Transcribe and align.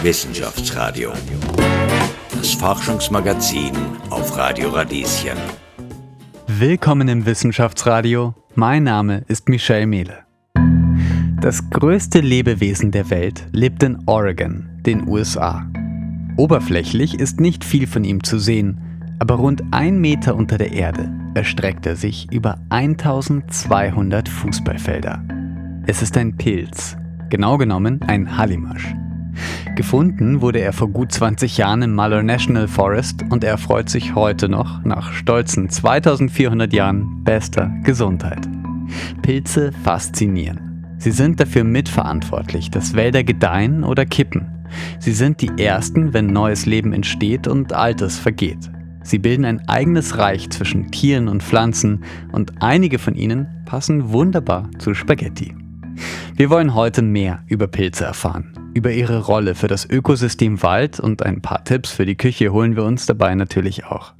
Wissenschaftsradio. 0.00 1.10
Das 2.30 2.52
Forschungsmagazin 2.52 3.72
auf 4.10 4.36
Radio 4.36 4.68
Radieschen. 4.68 5.36
Willkommen 6.46 7.08
im 7.08 7.26
Wissenschaftsradio. 7.26 8.32
Mein 8.54 8.84
Name 8.84 9.24
ist 9.26 9.48
Michel 9.48 9.86
Mehle. 9.86 10.20
Das 11.40 11.68
größte 11.70 12.20
Lebewesen 12.20 12.92
der 12.92 13.10
Welt 13.10 13.48
lebt 13.50 13.82
in 13.82 13.98
Oregon, 14.06 14.68
den 14.86 15.08
USA. 15.08 15.68
Oberflächlich 16.36 17.18
ist 17.18 17.40
nicht 17.40 17.64
viel 17.64 17.88
von 17.88 18.04
ihm 18.04 18.22
zu 18.22 18.38
sehen, 18.38 18.80
aber 19.18 19.34
rund 19.34 19.64
ein 19.72 19.98
Meter 19.98 20.36
unter 20.36 20.58
der 20.58 20.70
Erde 20.70 21.12
erstreckt 21.34 21.86
er 21.86 21.96
sich 21.96 22.30
über 22.30 22.60
1200 22.68 24.28
Fußballfelder. 24.28 25.24
Es 25.88 26.02
ist 26.02 26.16
ein 26.16 26.36
Pilz, 26.36 26.96
genau 27.30 27.58
genommen 27.58 28.00
ein 28.06 28.38
Hallimasch. 28.38 28.94
Gefunden 29.76 30.40
wurde 30.40 30.60
er 30.60 30.72
vor 30.72 30.88
gut 30.88 31.12
20 31.12 31.56
Jahren 31.56 31.82
im 31.82 31.94
Muller 31.94 32.22
National 32.22 32.68
Forest 32.68 33.24
und 33.30 33.44
er 33.44 33.58
freut 33.58 33.88
sich 33.88 34.14
heute 34.14 34.48
noch, 34.48 34.84
nach 34.84 35.12
stolzen 35.12 35.68
2400 35.68 36.72
Jahren, 36.72 37.22
bester 37.24 37.72
Gesundheit. 37.84 38.48
Pilze 39.22 39.72
faszinieren. 39.84 40.96
Sie 40.98 41.12
sind 41.12 41.38
dafür 41.38 41.62
mitverantwortlich, 41.64 42.70
dass 42.70 42.94
Wälder 42.94 43.22
gedeihen 43.22 43.84
oder 43.84 44.04
kippen. 44.04 44.48
Sie 44.98 45.12
sind 45.12 45.40
die 45.40 45.62
ersten, 45.62 46.12
wenn 46.12 46.26
neues 46.26 46.66
Leben 46.66 46.92
entsteht 46.92 47.46
und 47.46 47.72
altes 47.72 48.18
vergeht. 48.18 48.70
Sie 49.02 49.18
bilden 49.18 49.44
ein 49.44 49.66
eigenes 49.68 50.18
Reich 50.18 50.50
zwischen 50.50 50.90
Tieren 50.90 51.28
und 51.28 51.42
Pflanzen 51.42 52.04
und 52.32 52.62
einige 52.62 52.98
von 52.98 53.14
ihnen 53.14 53.46
passen 53.64 54.12
wunderbar 54.12 54.68
zu 54.78 54.92
Spaghetti. 54.92 55.54
Wir 56.34 56.50
wollen 56.50 56.74
heute 56.74 57.02
mehr 57.02 57.42
über 57.46 57.68
Pilze 57.68 58.04
erfahren, 58.04 58.52
über 58.78 58.92
ihre 58.92 59.26
Rolle 59.26 59.56
für 59.56 59.66
das 59.66 59.84
Ökosystem 59.90 60.62
Wald 60.62 61.00
und 61.00 61.24
ein 61.24 61.42
paar 61.42 61.64
Tipps 61.64 61.90
für 61.90 62.06
die 62.06 62.16
Küche 62.16 62.52
holen 62.52 62.76
wir 62.76 62.84
uns 62.84 63.06
dabei 63.06 63.34
natürlich 63.34 63.84
auch. 63.84 64.14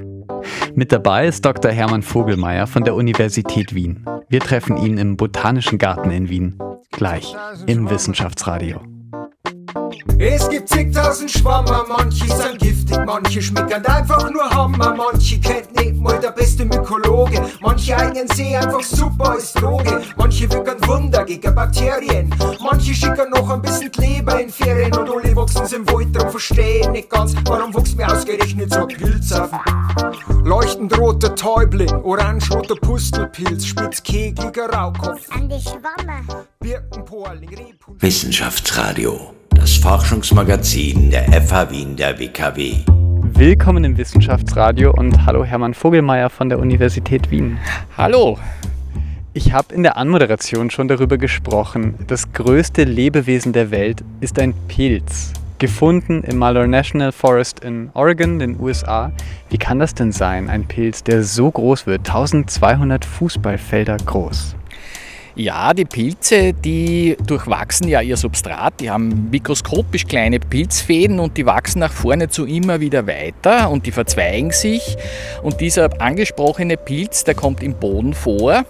Mit 0.74 0.90
dabei 0.90 1.28
ist 1.28 1.44
Dr. 1.44 1.70
Hermann 1.70 2.02
Vogelmeier 2.02 2.66
von 2.66 2.82
der 2.82 2.96
Universität 2.96 3.72
Wien. 3.72 4.04
Wir 4.28 4.40
treffen 4.40 4.76
ihn 4.76 4.98
im 4.98 5.16
Botanischen 5.16 5.78
Garten 5.78 6.10
in 6.10 6.28
Wien. 6.28 6.58
Gleich 6.90 7.36
im 7.66 7.88
Wissenschaftsradio. 7.88 8.97
Es 10.18 10.48
gibt 10.48 10.68
zigtausend 10.68 11.30
Schwammer, 11.30 11.84
manche 11.88 12.26
sind 12.26 12.58
giftig, 12.58 12.98
manche 13.06 13.40
schmecken 13.40 13.84
einfach 13.86 14.30
nur 14.30 14.48
Hammer, 14.50 14.94
manche 14.96 15.38
kennt 15.40 15.74
nicht 15.76 15.96
mal 15.96 16.18
der 16.18 16.32
beste 16.32 16.64
Mykologe, 16.64 17.40
manche 17.60 17.96
eignen 17.96 18.26
sie 18.34 18.56
einfach 18.56 18.82
super 18.82 19.30
als 19.30 19.52
Droge, 19.52 20.02
manche 20.16 20.50
wirken 20.50 20.86
Wunder 20.86 21.24
gegen 21.24 21.54
Bakterien, 21.54 22.34
manche 22.60 22.94
schicken 22.94 23.30
noch 23.30 23.48
ein 23.50 23.62
bisschen 23.62 23.90
Kleber 23.92 24.40
in 24.40 24.50
Ferien 24.50 24.94
und 24.96 25.08
alle 25.08 25.36
wachsen 25.36 25.66
im 25.74 25.88
Wald, 25.88 26.14
drum 26.14 26.30
verstehen 26.30 26.92
nicht 26.92 27.10
ganz, 27.10 27.34
warum 27.44 27.74
wächst 27.74 27.96
mir 27.96 28.12
ausgerechnet 28.12 28.72
so 28.72 28.80
ein 28.80 28.88
Pilz 28.88 29.32
auf. 29.32 29.50
Leuchtend 30.44 30.98
roter 30.98 31.34
Täubling, 31.34 31.92
orange-roter 32.02 32.76
Pustelpilz, 32.76 33.66
spitzkegeliger 33.66 34.68
Raukopf. 34.70 35.30
An 35.30 35.48
die 35.48 35.60
Schwammer. 35.60 36.44
Birkenporling, 36.60 37.50
Rebhund. 37.50 38.02
Wissenschaftsradio 38.02 39.34
das 39.58 39.76
Forschungsmagazin 39.76 41.10
der 41.10 41.32
FH 41.42 41.70
Wien 41.70 41.96
der 41.96 42.16
WKW. 42.16 42.76
Willkommen 42.86 43.82
im 43.82 43.96
Wissenschaftsradio 43.96 44.92
und 44.92 45.26
hallo 45.26 45.44
Hermann 45.44 45.74
Vogelmeier 45.74 46.30
von 46.30 46.48
der 46.48 46.60
Universität 46.60 47.28
Wien. 47.32 47.58
Hallo. 47.96 48.38
Ich 49.34 49.52
habe 49.52 49.74
in 49.74 49.82
der 49.82 49.96
Anmoderation 49.96 50.70
schon 50.70 50.86
darüber 50.86 51.18
gesprochen, 51.18 51.96
das 52.06 52.32
größte 52.32 52.84
Lebewesen 52.84 53.52
der 53.52 53.72
Welt 53.72 54.04
ist 54.20 54.38
ein 54.38 54.54
Pilz, 54.68 55.32
gefunden 55.58 56.22
im 56.22 56.38
Malheur 56.38 56.68
National 56.68 57.10
Forest 57.10 57.58
in 57.58 57.90
Oregon, 57.94 58.38
den 58.38 58.60
USA. 58.60 59.10
Wie 59.50 59.58
kann 59.58 59.80
das 59.80 59.92
denn 59.92 60.12
sein, 60.12 60.48
ein 60.48 60.68
Pilz, 60.68 61.02
der 61.02 61.24
so 61.24 61.50
groß 61.50 61.86
wird, 61.86 62.08
1200 62.08 63.04
Fußballfelder 63.04 63.96
groß? 64.06 64.54
Ja, 65.38 65.72
die 65.72 65.84
Pilze, 65.84 66.52
die 66.52 67.16
durchwachsen 67.24 67.86
ja 67.86 68.00
ihr 68.00 68.16
Substrat, 68.16 68.80
die 68.80 68.90
haben 68.90 69.30
mikroskopisch 69.30 70.04
kleine 70.04 70.40
Pilzfäden 70.40 71.20
und 71.20 71.36
die 71.36 71.46
wachsen 71.46 71.78
nach 71.78 71.92
vorne 71.92 72.28
zu 72.28 72.44
immer 72.44 72.80
wieder 72.80 73.06
weiter 73.06 73.70
und 73.70 73.86
die 73.86 73.92
verzweigen 73.92 74.50
sich. 74.50 74.96
Und 75.44 75.60
dieser 75.60 76.02
angesprochene 76.02 76.76
Pilz, 76.76 77.22
der 77.22 77.36
kommt 77.36 77.62
im 77.62 77.74
Boden 77.74 78.14
vor 78.14 78.64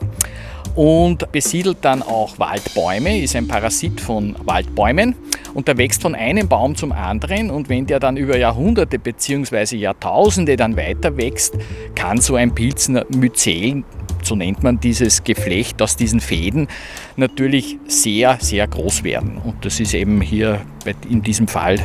und 0.75 1.33
besiedelt 1.33 1.79
dann 1.81 2.03
auch 2.03 2.39
Waldbäume, 2.39 3.19
ist 3.19 3.35
ein 3.35 3.49
Parasit 3.49 3.99
von 3.99 4.37
Waldbäumen 4.45 5.17
und 5.55 5.69
der 5.69 5.79
wächst 5.79 6.03
von 6.03 6.15
einem 6.15 6.49
Baum 6.49 6.77
zum 6.77 6.93
anderen 6.93 7.51
und 7.51 7.71
wenn 7.71 7.87
der 7.87 7.99
dann 7.99 8.19
über 8.19 8.37
Jahrhunderte 8.37 8.99
bzw. 8.99 9.75
Jahrtausende 9.75 10.57
dann 10.57 10.77
weiter 10.77 11.17
wächst, 11.17 11.55
kann 11.95 12.21
so 12.21 12.35
ein 12.35 12.55
Pilz 12.55 12.91
Myzel 13.09 13.85
so 14.29 14.37
nennt 14.37 14.63
man 14.63 14.79
dieses 14.79 15.25
Geflecht 15.25 15.81
aus 15.83 15.97
diesen 15.97 16.21
Fäden, 16.21 16.69
natürlich 17.17 17.79
sehr, 17.89 18.39
sehr 18.41 18.67
groß 18.69 19.03
werden. 19.03 19.39
Und 19.39 19.65
das 19.65 19.81
ist 19.81 19.95
eben 19.95 20.21
hier 20.21 20.61
in 21.09 21.23
diesem 21.23 21.49
Fall 21.49 21.79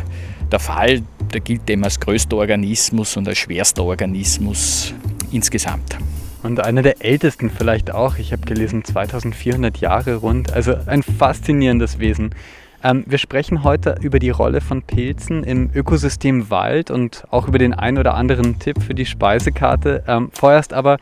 der 0.52 0.60
Fall. 0.60 1.02
Der 1.34 1.42
gilt 1.42 1.70
eben 1.70 1.84
als 1.84 2.00
größter 2.00 2.38
Organismus 2.38 3.18
und 3.18 3.28
als 3.28 3.40
schwerster 3.40 3.84
Organismus 3.84 4.94
insgesamt. 5.32 5.98
Und 6.44 6.60
einer 6.60 6.82
der 6.82 7.04
ältesten 7.04 7.50
vielleicht 7.50 7.92
auch. 7.92 8.18
Ich 8.18 8.34
habe 8.34 8.44
gelesen 8.44 8.84
2400 8.84 9.78
Jahre 9.78 10.16
rund. 10.16 10.52
Also 10.52 10.76
ein 10.86 11.02
faszinierendes 11.02 12.00
Wesen. 12.00 12.36
Ähm, 12.84 13.06
wir 13.08 13.18
sprechen 13.18 13.64
heute 13.64 13.96
über 14.02 14.20
die 14.20 14.30
Rolle 14.30 14.60
von 14.60 14.82
Pilzen 14.82 15.44
im 15.46 15.70
Ökosystem 15.74 16.50
Wald 16.50 16.92
und 16.92 17.24
auch 17.32 17.48
über 17.48 17.58
den 17.58 17.74
ein 17.74 17.98
oder 17.98 18.14
anderen 18.16 18.60
Tipp 18.60 18.84
für 18.84 18.94
die 18.94 19.06
Speisekarte. 19.06 20.04
Ähm, 20.06 20.30
vorerst 20.34 20.74
aber, 20.74 20.98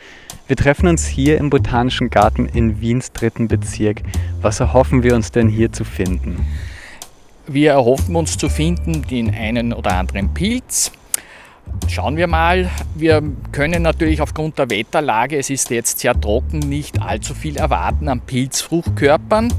wir 0.45 0.55
treffen 0.55 0.87
uns 0.87 1.07
hier 1.07 1.39
im 1.39 1.49
Botanischen 1.49 2.11
Garten 2.11 2.45
in 2.45 2.81
Wiens 2.81 3.11
dritten 3.13 3.47
Bezirk. 3.47 4.03
Was 4.41 4.59
erhoffen 4.59 5.01
wir 5.01 5.15
uns 5.15 5.31
denn 5.31 5.49
hier 5.49 5.71
zu 5.71 5.83
finden? 5.83 6.45
Wir 7.47 7.71
erhoffen 7.71 8.15
uns 8.15 8.37
zu 8.37 8.47
finden 8.47 9.01
den 9.01 9.33
einen 9.33 9.73
oder 9.73 9.95
anderen 9.95 10.31
Pilz. 10.35 10.91
Schauen 11.87 12.15
wir 12.15 12.27
mal. 12.27 12.69
Wir 12.95 13.23
können 13.51 13.81
natürlich 13.81 14.21
aufgrund 14.21 14.59
der 14.59 14.69
Wetterlage, 14.69 15.37
es 15.37 15.49
ist 15.49 15.71
jetzt 15.71 15.99
sehr 15.99 16.19
trocken, 16.19 16.59
nicht 16.59 17.01
allzu 17.01 17.33
viel 17.33 17.57
erwarten 17.57 18.07
an 18.07 18.21
Pilzfruchtkörpern 18.21 19.51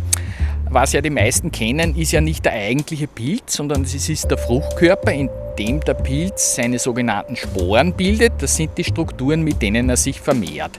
was 0.73 0.93
ja 0.93 1.01
die 1.01 1.11
meisten 1.11 1.53
kennen, 1.53 1.95
ist 1.97 2.13
ja 2.13 2.21
nicht 2.21 2.45
der 2.45 2.53
eigentliche 2.53 3.07
Pilz, 3.07 3.55
sondern 3.55 3.83
es 3.83 4.09
ist 4.09 4.31
der 4.31 4.39
Fruchtkörper, 4.39 5.13
in 5.13 5.29
dem 5.59 5.81
der 5.81 5.95
Pilz 5.95 6.57
seine 6.57 6.79
sogenannten 6.79 7.37
Sporen 7.37 7.93
bildet. 7.93 8.33
Das 8.39 8.57
sind 8.57 8.77
die 8.79 8.85
Strukturen, 8.85 9.43
mit 9.43 9.61
denen 9.61 9.91
er 9.91 9.97
sich 9.97 10.21
vermehrt. 10.21 10.73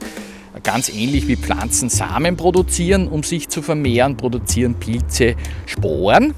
Ganz 0.62 0.88
ähnlich 0.88 1.28
wie 1.28 1.36
Pflanzen 1.36 1.88
Samen 1.88 2.36
produzieren, 2.36 3.08
um 3.08 3.22
sich 3.22 3.48
zu 3.48 3.62
vermehren, 3.62 4.16
produzieren 4.16 4.74
Pilze 4.74 5.36
Sporen. 5.66 6.34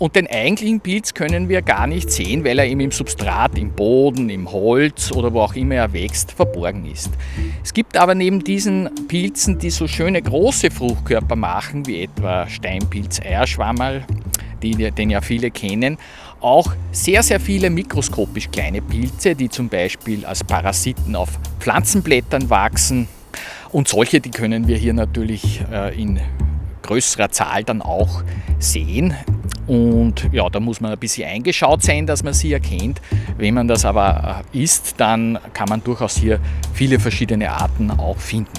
Und 0.00 0.16
den 0.16 0.28
eigentlichen 0.28 0.80
Pilz 0.80 1.12
können 1.12 1.50
wir 1.50 1.60
gar 1.60 1.86
nicht 1.86 2.10
sehen, 2.10 2.42
weil 2.42 2.58
er 2.58 2.64
eben 2.64 2.80
im 2.80 2.90
Substrat, 2.90 3.58
im 3.58 3.72
Boden, 3.72 4.30
im 4.30 4.50
Holz 4.50 5.12
oder 5.12 5.30
wo 5.34 5.42
auch 5.42 5.54
immer 5.54 5.74
er 5.74 5.92
wächst, 5.92 6.32
verborgen 6.32 6.90
ist. 6.90 7.10
Es 7.62 7.74
gibt 7.74 7.98
aber 7.98 8.14
neben 8.14 8.42
diesen 8.42 8.88
Pilzen, 9.08 9.58
die 9.58 9.68
so 9.68 9.86
schöne 9.86 10.22
große 10.22 10.70
Fruchtkörper 10.70 11.36
machen, 11.36 11.86
wie 11.86 12.04
etwa 12.04 12.48
Steinpilz, 12.48 13.20
Eierschwammerl, 13.20 14.06
den 14.62 15.10
ja 15.10 15.20
viele 15.20 15.50
kennen, 15.50 15.98
auch 16.40 16.72
sehr, 16.92 17.22
sehr 17.22 17.38
viele 17.38 17.68
mikroskopisch 17.68 18.50
kleine 18.50 18.80
Pilze, 18.80 19.34
die 19.34 19.50
zum 19.50 19.68
Beispiel 19.68 20.24
als 20.24 20.42
Parasiten 20.42 21.14
auf 21.14 21.38
Pflanzenblättern 21.58 22.48
wachsen. 22.48 23.06
Und 23.70 23.86
solche, 23.86 24.20
die 24.20 24.30
können 24.30 24.66
wir 24.66 24.78
hier 24.78 24.94
natürlich 24.94 25.60
äh, 25.70 25.94
in 26.00 26.18
größerer 26.80 27.30
Zahl 27.30 27.64
dann 27.64 27.82
auch 27.82 28.22
sehen. 28.58 29.14
Und 29.70 30.28
ja, 30.32 30.50
da 30.50 30.58
muss 30.58 30.80
man 30.80 30.90
ein 30.90 30.98
bisschen 30.98 31.28
eingeschaut 31.28 31.84
sein, 31.84 32.04
dass 32.04 32.24
man 32.24 32.34
sie 32.34 32.52
erkennt. 32.52 33.00
Wenn 33.38 33.54
man 33.54 33.68
das 33.68 33.84
aber 33.84 34.42
äh, 34.52 34.58
isst, 34.58 34.94
dann 34.96 35.38
kann 35.54 35.68
man 35.68 35.84
durchaus 35.84 36.16
hier 36.16 36.40
viele 36.74 36.98
verschiedene 36.98 37.52
Arten 37.52 37.92
auch 37.92 38.18
finden. 38.18 38.50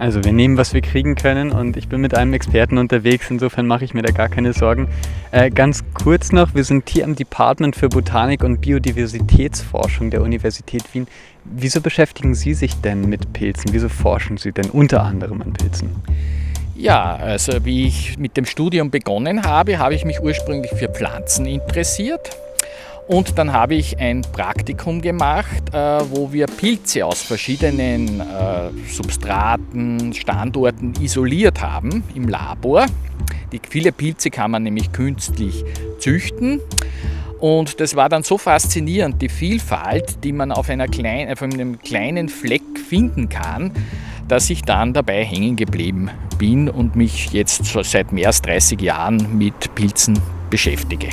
Also 0.00 0.24
wir 0.24 0.32
nehmen, 0.32 0.56
was 0.56 0.74
wir 0.74 0.80
kriegen 0.80 1.14
können 1.14 1.52
und 1.52 1.76
ich 1.76 1.86
bin 1.86 2.00
mit 2.00 2.16
einem 2.16 2.32
Experten 2.32 2.76
unterwegs, 2.78 3.30
insofern 3.30 3.68
mache 3.68 3.84
ich 3.84 3.94
mir 3.94 4.02
da 4.02 4.10
gar 4.10 4.28
keine 4.28 4.52
Sorgen. 4.52 4.88
Äh, 5.30 5.50
ganz 5.50 5.84
kurz 5.94 6.32
noch, 6.32 6.56
wir 6.56 6.64
sind 6.64 6.90
hier 6.90 7.04
am 7.04 7.14
Department 7.14 7.76
für 7.76 7.88
Botanik 7.88 8.42
und 8.42 8.60
Biodiversitätsforschung 8.62 10.10
der 10.10 10.22
Universität 10.22 10.82
Wien. 10.92 11.06
Wieso 11.44 11.80
beschäftigen 11.80 12.34
Sie 12.34 12.54
sich 12.54 12.80
denn 12.80 13.08
mit 13.08 13.32
Pilzen? 13.32 13.72
Wieso 13.72 13.88
forschen 13.88 14.38
Sie 14.38 14.50
denn 14.50 14.70
unter 14.70 15.04
anderem 15.04 15.40
an 15.40 15.52
Pilzen? 15.52 15.90
Ja, 16.74 17.16
also 17.16 17.64
wie 17.64 17.86
ich 17.86 18.18
mit 18.18 18.36
dem 18.36 18.46
Studium 18.46 18.90
begonnen 18.90 19.44
habe, 19.44 19.78
habe 19.78 19.94
ich 19.94 20.04
mich 20.04 20.20
ursprünglich 20.20 20.72
für 20.72 20.88
Pflanzen 20.88 21.46
interessiert. 21.46 22.30
Und 23.08 23.36
dann 23.36 23.52
habe 23.52 23.74
ich 23.74 23.98
ein 23.98 24.22
Praktikum 24.22 25.02
gemacht, 25.02 25.62
äh, 25.72 26.00
wo 26.10 26.32
wir 26.32 26.46
Pilze 26.46 27.04
aus 27.04 27.20
verschiedenen 27.20 28.20
äh, 28.20 28.70
Substraten, 28.88 30.14
Standorten 30.14 30.94
isoliert 31.00 31.60
haben 31.60 32.04
im 32.14 32.28
Labor. 32.28 32.86
Die, 33.50 33.60
viele 33.68 33.92
Pilze 33.92 34.30
kann 34.30 34.52
man 34.52 34.62
nämlich 34.62 34.92
künstlich 34.92 35.64
züchten. 35.98 36.60
Und 37.38 37.80
das 37.80 37.96
war 37.96 38.08
dann 38.08 38.22
so 38.22 38.38
faszinierend, 38.38 39.20
die 39.20 39.28
Vielfalt, 39.28 40.22
die 40.24 40.32
man 40.32 40.52
auf, 40.52 40.70
einer 40.70 40.86
klein, 40.86 41.30
auf 41.30 41.42
einem 41.42 41.80
kleinen 41.80 42.28
Fleck 42.28 42.62
finden 42.88 43.28
kann, 43.28 43.72
dass 44.28 44.48
ich 44.48 44.62
dann 44.62 44.92
dabei 44.92 45.24
hängen 45.24 45.56
geblieben 45.56 46.08
bin 46.42 46.68
und 46.68 46.96
mich 46.96 47.32
jetzt 47.32 47.64
seit 47.84 48.10
mehr 48.10 48.26
als 48.26 48.42
30 48.42 48.80
Jahren 48.80 49.38
mit 49.38 49.76
Pilzen 49.76 50.18
beschäftige. 50.50 51.06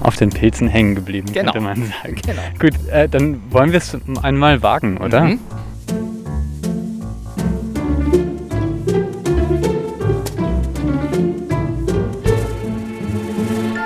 Auf 0.00 0.16
den 0.16 0.30
Pilzen 0.30 0.66
hängen 0.66 0.96
geblieben, 0.96 1.28
genau. 1.32 1.52
könnte 1.52 1.64
man 1.64 1.92
sagen. 2.02 2.16
Genau. 2.26 2.42
Gut, 2.58 2.72
äh, 2.90 3.08
dann 3.08 3.40
wollen 3.52 3.70
wir 3.70 3.78
es 3.78 3.96
einmal 4.24 4.64
wagen, 4.64 4.98
oder? 4.98 5.22
Mhm. 5.22 5.38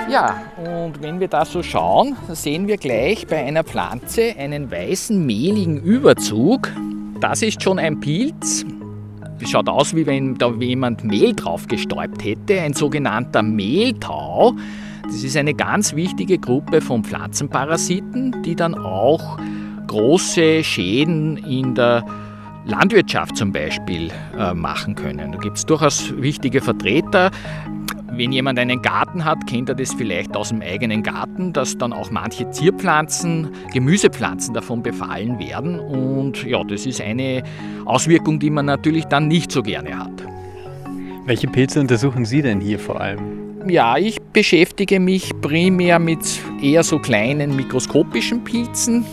Ja, 0.09 0.41
und 0.57 0.99
wenn 1.03 1.19
wir 1.19 1.27
da 1.27 1.45
so 1.45 1.61
schauen, 1.61 2.15
sehen 2.29 2.67
wir 2.67 2.77
gleich 2.77 3.27
bei 3.27 3.45
einer 3.45 3.63
Pflanze 3.63 4.35
einen 4.35 4.71
weißen, 4.71 5.23
mehligen 5.23 5.77
Überzug. 5.77 6.71
Das 7.19 7.43
ist 7.43 7.61
schon 7.61 7.77
ein 7.77 7.99
Pilz. 7.99 8.65
Schaut 9.47 9.67
aus, 9.67 9.95
wie 9.95 10.05
wenn 10.05 10.37
da 10.37 10.51
jemand 10.51 11.03
Mehl 11.03 11.33
drauf 11.33 11.67
gestäubt 11.67 12.23
hätte, 12.23 12.61
ein 12.61 12.73
sogenannter 12.73 13.41
Mehltau. 13.41 14.53
Das 15.03 15.23
ist 15.23 15.35
eine 15.35 15.53
ganz 15.53 15.95
wichtige 15.95 16.37
Gruppe 16.37 16.79
von 16.79 17.03
Pflanzenparasiten, 17.03 18.43
die 18.43 18.55
dann 18.55 18.75
auch 18.75 19.37
große 19.87 20.63
Schäden 20.63 21.37
in 21.37 21.75
der 21.75 22.05
Landwirtschaft 22.65 23.37
zum 23.37 23.51
Beispiel 23.51 24.11
äh, 24.37 24.53
machen 24.53 24.95
können. 24.95 25.31
Da 25.31 25.37
gibt 25.39 25.57
es 25.57 25.65
durchaus 25.65 26.13
wichtige 26.17 26.61
Vertreter. 26.61 27.31
Wenn 28.13 28.33
jemand 28.33 28.59
einen 28.59 28.81
Garten 28.81 29.23
hat, 29.23 29.47
kennt 29.47 29.69
er 29.69 29.75
das 29.75 29.93
vielleicht 29.93 30.35
aus 30.35 30.49
dem 30.49 30.61
eigenen 30.61 31.01
Garten, 31.01 31.53
dass 31.53 31.77
dann 31.77 31.93
auch 31.93 32.11
manche 32.11 32.49
Zierpflanzen, 32.51 33.49
Gemüsepflanzen 33.73 34.53
davon 34.53 34.83
befallen 34.83 35.39
werden. 35.39 35.79
Und 35.79 36.43
ja, 36.43 36.61
das 36.63 36.85
ist 36.85 37.01
eine 37.01 37.41
Auswirkung, 37.85 38.39
die 38.39 38.49
man 38.49 38.65
natürlich 38.65 39.05
dann 39.05 39.27
nicht 39.27 39.51
so 39.51 39.63
gerne 39.63 39.97
hat. 39.97 40.11
Welche 41.25 41.47
Pilze 41.47 41.79
untersuchen 41.79 42.25
Sie 42.25 42.41
denn 42.41 42.59
hier 42.59 42.79
vor 42.79 42.99
allem? 42.99 43.41
Ja, 43.67 43.97
ich 43.97 44.19
beschäftige 44.19 44.99
mich 44.99 45.31
primär 45.41 45.99
mit 45.99 46.19
eher 46.61 46.83
so 46.83 46.99
kleinen 46.99 47.55
mikroskopischen 47.55 48.43
Pilzen, 48.43 49.05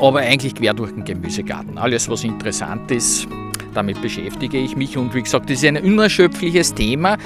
aber 0.00 0.20
eigentlich 0.20 0.54
quer 0.54 0.74
durch 0.74 0.92
den 0.92 1.04
Gemüsegarten. 1.04 1.78
Alles, 1.78 2.08
was 2.08 2.24
interessant 2.24 2.90
ist, 2.90 3.26
damit 3.74 4.00
beschäftige 4.02 4.58
ich 4.58 4.76
mich. 4.76 4.96
Und 4.96 5.14
wie 5.14 5.22
gesagt, 5.22 5.50
das 5.50 5.62
ist 5.62 5.64
ein 5.64 5.76
unerschöpfliches 5.76 6.74
Thema. 6.74 7.16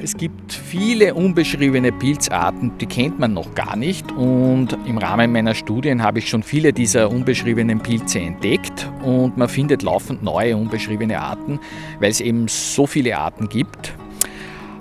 Es 0.00 0.16
gibt 0.16 0.52
viele 0.52 1.14
unbeschriebene 1.14 1.90
Pilzarten, 1.90 2.78
die 2.78 2.86
kennt 2.86 3.18
man 3.18 3.34
noch 3.34 3.54
gar 3.54 3.74
nicht. 3.74 4.12
Und 4.12 4.76
im 4.86 4.98
Rahmen 4.98 5.32
meiner 5.32 5.54
Studien 5.54 6.02
habe 6.02 6.20
ich 6.20 6.28
schon 6.28 6.42
viele 6.42 6.72
dieser 6.72 7.10
unbeschriebenen 7.10 7.80
Pilze 7.80 8.20
entdeckt. 8.20 8.88
Und 9.02 9.36
man 9.36 9.48
findet 9.48 9.82
laufend 9.82 10.22
neue 10.22 10.56
unbeschriebene 10.56 11.20
Arten, 11.20 11.58
weil 12.00 12.10
es 12.10 12.20
eben 12.20 12.46
so 12.48 12.86
viele 12.86 13.18
Arten 13.18 13.48
gibt. 13.48 13.94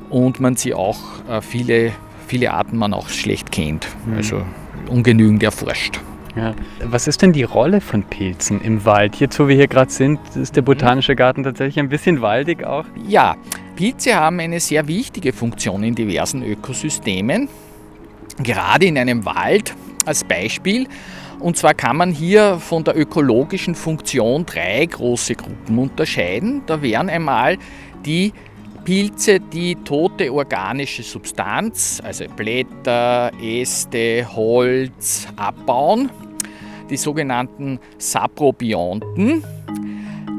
Und 0.10 0.40
man 0.40 0.56
sie 0.56 0.74
auch 0.74 1.00
äh, 1.30 1.42
viele, 1.42 1.92
viele 2.28 2.54
Arten 2.54 2.78
man 2.78 2.94
auch 2.94 3.10
schlecht 3.10 3.52
kennt. 3.52 3.88
Mhm. 4.06 4.18
Also 4.18 4.42
ungenügend 4.88 5.42
erforscht. 5.42 6.00
Ja. 6.38 6.54
Was 6.84 7.08
ist 7.08 7.22
denn 7.22 7.34
die 7.34 7.44
Rolle 7.44 7.82
von 7.82 8.04
Pilzen 8.04 8.62
im 8.62 8.86
Wald? 8.86 9.16
Jetzt, 9.16 9.40
wo 9.40 9.48
wir 9.48 9.56
hier 9.56 9.68
gerade 9.68 9.92
sind, 9.92 10.20
ist 10.36 10.56
der 10.56 10.62
Botanische 10.62 11.16
Garten 11.16 11.44
tatsächlich 11.44 11.80
ein 11.80 11.90
bisschen 11.90 12.22
waldig 12.22 12.64
auch. 12.64 12.86
Ja, 13.08 13.36
Pilze 13.76 14.16
haben 14.16 14.40
eine 14.40 14.60
sehr 14.60 14.88
wichtige 14.88 15.34
Funktion 15.34 15.84
in 15.84 15.96
diversen 15.96 16.44
Ökosystemen, 16.44 17.50
gerade 18.44 18.86
in 18.86 18.98
einem 18.98 19.26
Wald 19.26 19.74
als 20.06 20.24
Beispiel. 20.24 20.88
Und 21.40 21.58
zwar 21.58 21.74
kann 21.74 21.98
man 21.98 22.12
hier 22.12 22.60
von 22.60 22.84
der 22.84 22.98
ökologischen 22.98 23.76
Funktion 23.76 24.46
drei 24.46 24.86
große 24.86 25.36
Gruppen 25.36 25.78
unterscheiden. 25.78 26.64
Da 26.66 26.82
wären 26.82 27.10
einmal 27.10 27.58
die 28.06 28.34
Pilze, 28.86 29.40
die 29.40 29.76
tote 29.76 30.32
organische 30.32 31.04
Substanz, 31.04 32.02
also 32.04 32.26
Blätter, 32.36 33.32
Äste, 33.42 34.26
Holz 34.34 35.28
abbauen, 35.36 36.10
die 36.90 36.98
sogenannten 36.98 37.80
Saprobionten. 37.98 39.44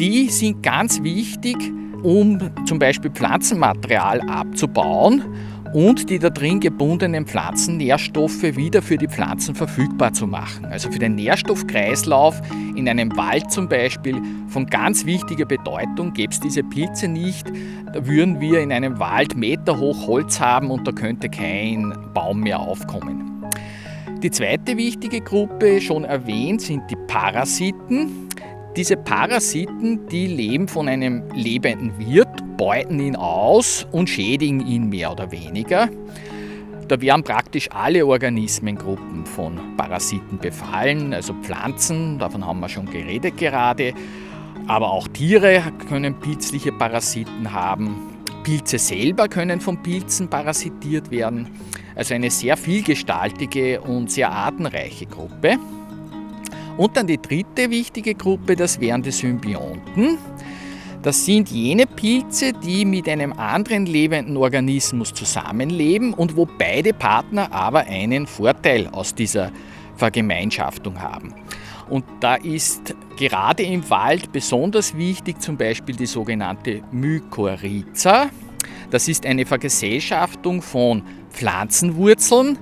Die 0.00 0.28
sind 0.28 0.62
ganz 0.62 1.02
wichtig 1.02 1.56
um 2.02 2.38
zum 2.64 2.78
Beispiel 2.78 3.10
Pflanzenmaterial 3.10 4.20
abzubauen 4.20 5.24
und 5.74 6.08
die 6.08 6.18
da 6.18 6.30
drin 6.30 6.60
gebundenen 6.60 7.26
Pflanzennährstoffe 7.26 8.42
wieder 8.42 8.80
für 8.80 8.96
die 8.96 9.08
Pflanzen 9.08 9.54
verfügbar 9.54 10.12
zu 10.12 10.26
machen. 10.26 10.64
Also 10.66 10.90
für 10.90 10.98
den 10.98 11.14
Nährstoffkreislauf 11.16 12.40
in 12.74 12.88
einem 12.88 13.14
Wald 13.16 13.50
zum 13.50 13.68
Beispiel 13.68 14.20
von 14.48 14.66
ganz 14.66 15.04
wichtiger 15.04 15.44
Bedeutung. 15.44 16.14
Gäbe 16.14 16.32
es 16.32 16.40
diese 16.40 16.62
Pilze 16.62 17.08
nicht, 17.08 17.50
da 17.92 18.06
würden 18.06 18.40
wir 18.40 18.60
in 18.60 18.72
einem 18.72 18.98
Wald 18.98 19.36
meterhoch 19.36 20.06
Holz 20.06 20.40
haben 20.40 20.70
und 20.70 20.86
da 20.86 20.92
könnte 20.92 21.28
kein 21.28 21.94
Baum 22.14 22.40
mehr 22.40 22.60
aufkommen. 22.60 23.38
Die 24.23 24.32
zweite 24.32 24.76
wichtige 24.76 25.20
Gruppe, 25.20 25.81
schon 25.81 26.03
erwähnt, 26.03 26.61
sind 26.61 26.91
die 26.91 26.97
Parasiten. 27.06 28.29
Diese 28.76 28.97
Parasiten, 28.97 30.09
die 30.09 30.26
leben 30.26 30.67
von 30.67 30.88
einem 30.88 31.23
lebenden 31.35 31.97
Wirt, 32.00 32.29
beuten 32.56 32.99
ihn 32.99 33.15
aus 33.15 33.87
und 33.93 34.11
schädigen 34.11 34.67
ihn 34.67 34.88
mehr 34.88 35.12
oder 35.12 35.31
weniger. 35.31 35.88
Da 36.88 37.00
werden 37.00 37.23
praktisch 37.23 37.70
alle 37.70 38.05
Organismengruppen 38.05 39.25
von 39.25 39.76
Parasiten 39.76 40.38
befallen, 40.38 41.15
also 41.15 41.32
Pflanzen, 41.35 42.19
davon 42.19 42.44
haben 42.44 42.59
wir 42.59 42.69
schon 42.69 42.87
geredet 42.87 43.37
gerade, 43.37 43.94
aber 44.67 44.91
auch 44.91 45.06
Tiere 45.06 45.62
können 45.88 46.19
pilzliche 46.19 46.73
Parasiten 46.73 47.53
haben. 47.53 48.19
Pilze 48.43 48.79
selber 48.79 49.29
können 49.29 49.61
von 49.61 49.81
Pilzen 49.81 50.29
parasitiert 50.29 51.11
werden. 51.12 51.49
Also 51.98 52.14
eine 52.14 52.30
sehr 52.30 52.56
vielgestaltige 52.56 53.80
und 53.80 54.12
sehr 54.12 54.30
artenreiche 54.30 55.04
Gruppe. 55.06 55.58
Und 56.76 56.96
dann 56.96 57.08
die 57.08 57.20
dritte 57.20 57.70
wichtige 57.70 58.14
Gruppe, 58.14 58.54
das 58.54 58.78
wären 58.78 59.02
die 59.02 59.10
Symbionten. 59.10 60.16
Das 61.02 61.24
sind 61.24 61.50
jene 61.50 61.86
Pilze, 61.86 62.52
die 62.52 62.84
mit 62.84 63.08
einem 63.08 63.32
anderen 63.32 63.84
lebenden 63.84 64.36
Organismus 64.36 65.12
zusammenleben 65.12 66.14
und 66.14 66.36
wo 66.36 66.46
beide 66.46 66.92
Partner 66.92 67.52
aber 67.52 67.80
einen 67.80 68.28
Vorteil 68.28 68.86
aus 68.86 69.12
dieser 69.12 69.50
Vergemeinschaftung 69.96 71.00
haben. 71.02 71.34
Und 71.90 72.05
da 72.20 72.36
ist 72.36 72.94
gerade 73.17 73.64
im 73.64 73.90
Wald 73.90 74.31
besonders 74.31 74.96
wichtig 74.96 75.40
zum 75.40 75.56
Beispiel 75.56 75.96
die 75.96 76.06
sogenannte 76.06 76.81
Mykorrhiza. 76.93 78.31
Das 78.90 79.08
ist 79.08 79.26
eine 79.26 79.44
Vergesellschaftung 79.44 80.62
von 80.62 81.02
Pflanzenwurzeln 81.31 82.58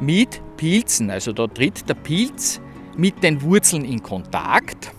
mit 0.00 0.40
Pilzen. 0.56 1.10
Also 1.10 1.32
da 1.32 1.46
tritt 1.46 1.88
der 1.88 1.94
Pilz 1.94 2.60
mit 2.96 3.22
den 3.22 3.40
Wurzeln 3.42 3.84
in 3.84 4.02
Kontakt. 4.02 4.92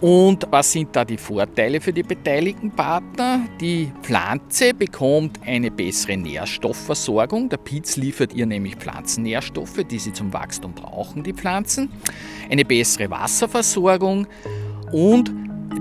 Und 0.00 0.46
was 0.50 0.72
sind 0.72 0.94
da 0.94 1.06
die 1.06 1.16
Vorteile 1.16 1.80
für 1.80 1.92
die 1.92 2.02
beteiligten 2.02 2.70
Partner? 2.70 3.40
Die 3.60 3.90
Pflanze 4.02 4.74
bekommt 4.74 5.40
eine 5.46 5.70
bessere 5.70 6.18
Nährstoffversorgung. 6.18 7.48
Der 7.48 7.56
Pilz 7.56 7.96
liefert 7.96 8.34
ihr 8.34 8.44
nämlich 8.44 8.76
Pflanzennährstoffe, 8.76 9.84
die 9.90 9.98
sie 9.98 10.12
zum 10.12 10.34
Wachstum 10.34 10.74
brauchen, 10.74 11.22
die 11.22 11.32
Pflanzen. 11.32 11.88
Eine 12.50 12.66
bessere 12.66 13.10
Wasserversorgung 13.10 14.26
und 14.92 15.32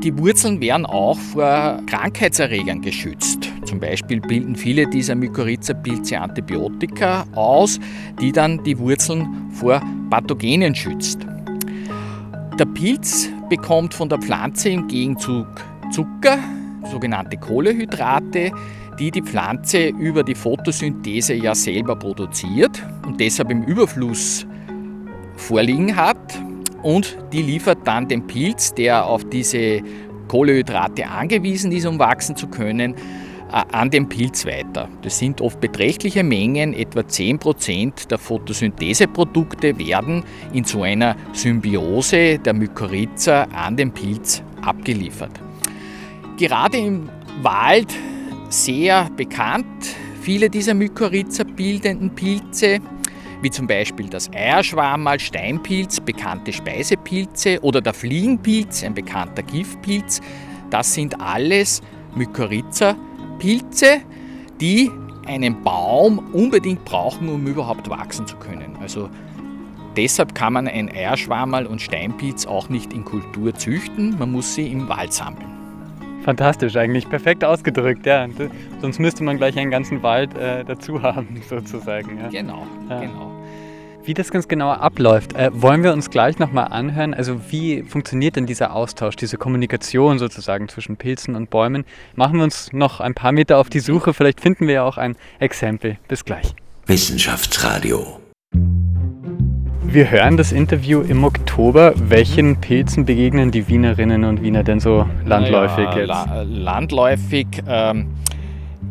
die 0.02 0.18
Wurzeln 0.18 0.62
werden 0.62 0.86
auch 0.86 1.18
vor 1.18 1.82
Krankheitserregern 1.86 2.82
geschützt. 2.82 3.52
Zum 3.66 3.80
Beispiel 3.80 4.22
bilden 4.22 4.56
viele 4.56 4.88
dieser 4.88 5.16
Mykorrhiza-Pilze 5.16 6.20
Antibiotika 6.20 7.26
aus, 7.34 7.80
die 8.22 8.32
dann 8.32 8.64
die 8.64 8.78
Wurzeln 8.78 9.28
vor 9.52 9.82
Pathogenen 10.10 10.76
schützt. 10.76 11.26
Der 12.60 12.66
Pilz 12.66 13.30
bekommt 13.50 13.94
von 13.94 14.08
der 14.08 14.20
Pflanze 14.20 14.70
im 14.70 14.88
Gegenzug 14.88 15.48
Zucker, 15.92 16.38
sogenannte 16.90 17.38
Kohlehydrate, 17.38 18.52
die 19.00 19.12
die 19.12 19.22
Pflanze 19.22 19.88
über 19.88 20.24
die 20.24 20.36
Photosynthese 20.36 21.34
ja 21.34 21.54
selber 21.54 21.96
produziert 21.96 22.82
und 23.06 23.20
deshalb 23.20 23.52
im 23.52 23.64
Überfluss 23.64 24.46
vorliegen 25.36 25.96
hat. 25.96 26.40
Und 26.82 27.18
die 27.34 27.42
liefert 27.42 27.80
dann 27.86 28.08
den 28.08 28.26
Pilz, 28.28 28.74
der 28.74 29.06
auf 29.06 29.28
diese 29.30 29.82
Kohlehydrate 30.28 31.08
angewiesen 31.08 31.72
ist, 31.72 31.86
um 31.86 32.00
wachsen 32.00 32.36
zu 32.36 32.48
können, 32.48 32.96
an 33.56 33.90
den 33.90 34.10
Pilz 34.10 34.46
weiter. 34.46 34.90
Das 35.02 35.18
sind 35.18 35.40
oft 35.40 35.62
beträchtliche 35.62 36.24
Mengen, 36.24 36.74
etwa 36.74 37.02
10% 37.02 38.08
der 38.10 38.18
Photosyntheseprodukte 38.18 39.80
werden 39.80 40.24
in 40.52 40.66
so 40.66 40.84
einer 40.84 41.16
Symbiose 41.32 42.38
der 42.40 42.54
Mykorrhiza 42.54 43.44
an 43.54 43.78
den 43.78 43.92
Pilz 43.92 44.44
abgeliefert. 44.62 45.32
Gerade 46.38 46.78
im 46.78 47.10
Wald 47.42 47.94
sehr 48.50 49.10
bekannt 49.16 49.66
viele 50.22 50.50
dieser 50.50 50.74
Mykorrhiza 50.74 51.44
bildenden 51.44 52.14
Pilze, 52.14 52.80
wie 53.42 53.52
zum 53.52 53.68
Beispiel 53.68 54.10
das 54.10 54.30
Eierschwammerl, 54.34 55.20
Steinpilz, 55.20 56.02
bekannte 56.02 56.52
Speisepilze 56.52 57.62
oder 57.62 57.80
der 57.80 57.94
Fliegenpilz, 57.94 58.84
ein 58.84 58.94
bekannter 58.94 59.44
Giftpilz, 59.44 60.20
das 60.72 60.94
sind 60.94 61.22
alles 61.22 61.82
Mykorrhiza-Pilze, 63.40 64.02
die 64.60 64.92
einen 65.28 65.64
Baum 65.64 66.20
unbedingt 66.34 66.86
brauchen, 66.86 67.30
um 67.30 67.48
überhaupt 67.48 67.90
wachsen 67.90 68.28
zu 68.28 68.36
können. 68.38 68.78
Also 68.80 69.10
deshalb 69.98 70.36
kann 70.36 70.54
man 70.54 70.68
ein 70.68 70.90
Eierschwammerl 70.90 71.66
und 71.66 71.82
Steinpilz 71.82 72.46
auch 72.46 72.70
nicht 72.70 72.94
in 72.94 73.04
Kultur 73.04 73.54
züchten, 73.56 74.18
man 74.20 74.32
muss 74.32 74.54
sie 74.54 74.68
im 74.68 74.88
Wald 74.88 75.14
sammeln. 75.14 75.52
Fantastisch 76.24 76.76
eigentlich, 76.76 77.08
perfekt 77.08 77.44
ausgedrückt, 77.44 78.06
ja. 78.06 78.28
Sonst 78.82 79.00
müsste 79.00 79.24
man 79.24 79.38
gleich 79.38 79.58
einen 79.58 79.70
ganzen 79.70 80.02
Wald 80.02 80.36
äh, 80.36 80.64
dazu 80.64 81.02
haben, 81.02 81.42
sozusagen. 81.48 82.18
Ja. 82.18 82.30
Genau, 82.30 82.66
ja. 82.90 83.00
genau. 83.00 83.35
Wie 84.06 84.14
das 84.14 84.30
ganz 84.30 84.48
genau 84.48 84.70
abläuft, 84.70 85.34
äh, 85.34 85.50
wollen 85.52 85.82
wir 85.82 85.92
uns 85.92 86.12
gleich 86.12 86.38
nochmal 86.38 86.68
anhören. 86.68 87.16
Also 87.16 87.42
wie 87.50 87.82
funktioniert 87.82 88.36
denn 88.36 88.46
dieser 88.46 88.76
Austausch, 88.76 89.16
diese 89.16 89.38
Kommunikation 89.38 90.20
sozusagen 90.20 90.70
zwischen 90.70 90.96
Pilzen 90.96 91.36
und 91.36 91.50
Bäumen? 91.50 91.86
Machen 92.16 92.38
wir 92.38 92.44
uns 92.44 92.72
noch 92.72 93.00
ein 93.00 93.16
paar 93.16 93.32
Meter 93.32 93.58
auf 93.58 93.72
die 93.72 93.80
Suche, 93.80 94.14
vielleicht 94.14 94.42
finden 94.42 94.68
wir 94.68 94.76
ja 94.76 94.84
auch 94.84 95.00
ein 95.00 95.16
Exempel. 95.40 95.98
Bis 96.08 96.24
gleich. 96.24 96.54
Wissenschaftsradio. 96.86 98.20
Wir 99.82 100.12
hören 100.12 100.38
das 100.38 100.52
Interview 100.52 101.02
im 101.02 101.24
Oktober. 101.24 101.94
Welchen 101.96 102.62
Pilzen 102.62 103.06
begegnen 103.06 103.50
die 103.50 103.68
Wienerinnen 103.68 104.24
und 104.24 104.44
Wiener 104.44 104.64
denn 104.64 104.80
so 104.80 105.10
landläufig 105.26 105.88
jetzt? 105.96 106.10
La 106.10 106.44
landläufig. 106.44 107.48
Ähm 107.68 108.10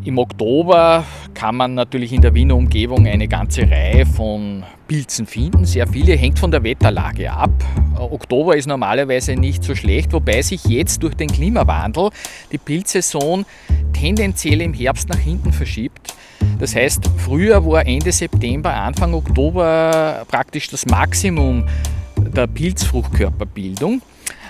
im 0.04 0.18
Oktober 0.18 1.04
kann 1.32 1.56
man 1.56 1.74
natürlich 1.74 2.12
in 2.12 2.20
der 2.20 2.34
Wiener 2.34 2.56
Umgebung 2.56 3.06
eine 3.06 3.26
ganze 3.26 3.62
Reihe 3.62 4.04
von 4.04 4.62
Pilzen 4.86 5.26
finden. 5.26 5.64
Sehr 5.64 5.86
viele 5.86 6.14
hängt 6.14 6.38
von 6.38 6.50
der 6.50 6.62
Wetterlage 6.62 7.32
ab. 7.32 7.50
Oktober 7.98 8.54
ist 8.56 8.66
normalerweise 8.66 9.34
nicht 9.34 9.64
so 9.64 9.74
schlecht, 9.74 10.12
wobei 10.12 10.42
sich 10.42 10.64
jetzt 10.66 11.02
durch 11.02 11.14
den 11.14 11.28
Klimawandel 11.28 12.10
die 12.52 12.58
Pilzsaison 12.58 13.46
tendenziell 13.94 14.60
im 14.60 14.74
Herbst 14.74 15.08
nach 15.08 15.18
hinten 15.18 15.52
verschiebt. 15.52 16.14
Das 16.58 16.76
heißt, 16.76 17.10
früher 17.16 17.64
war 17.64 17.86
Ende 17.86 18.12
September, 18.12 18.74
Anfang 18.74 19.14
Oktober 19.14 20.26
praktisch 20.28 20.68
das 20.68 20.84
Maximum 20.84 21.64
der 22.16 22.46
Pilzfruchtkörperbildung. 22.46 24.02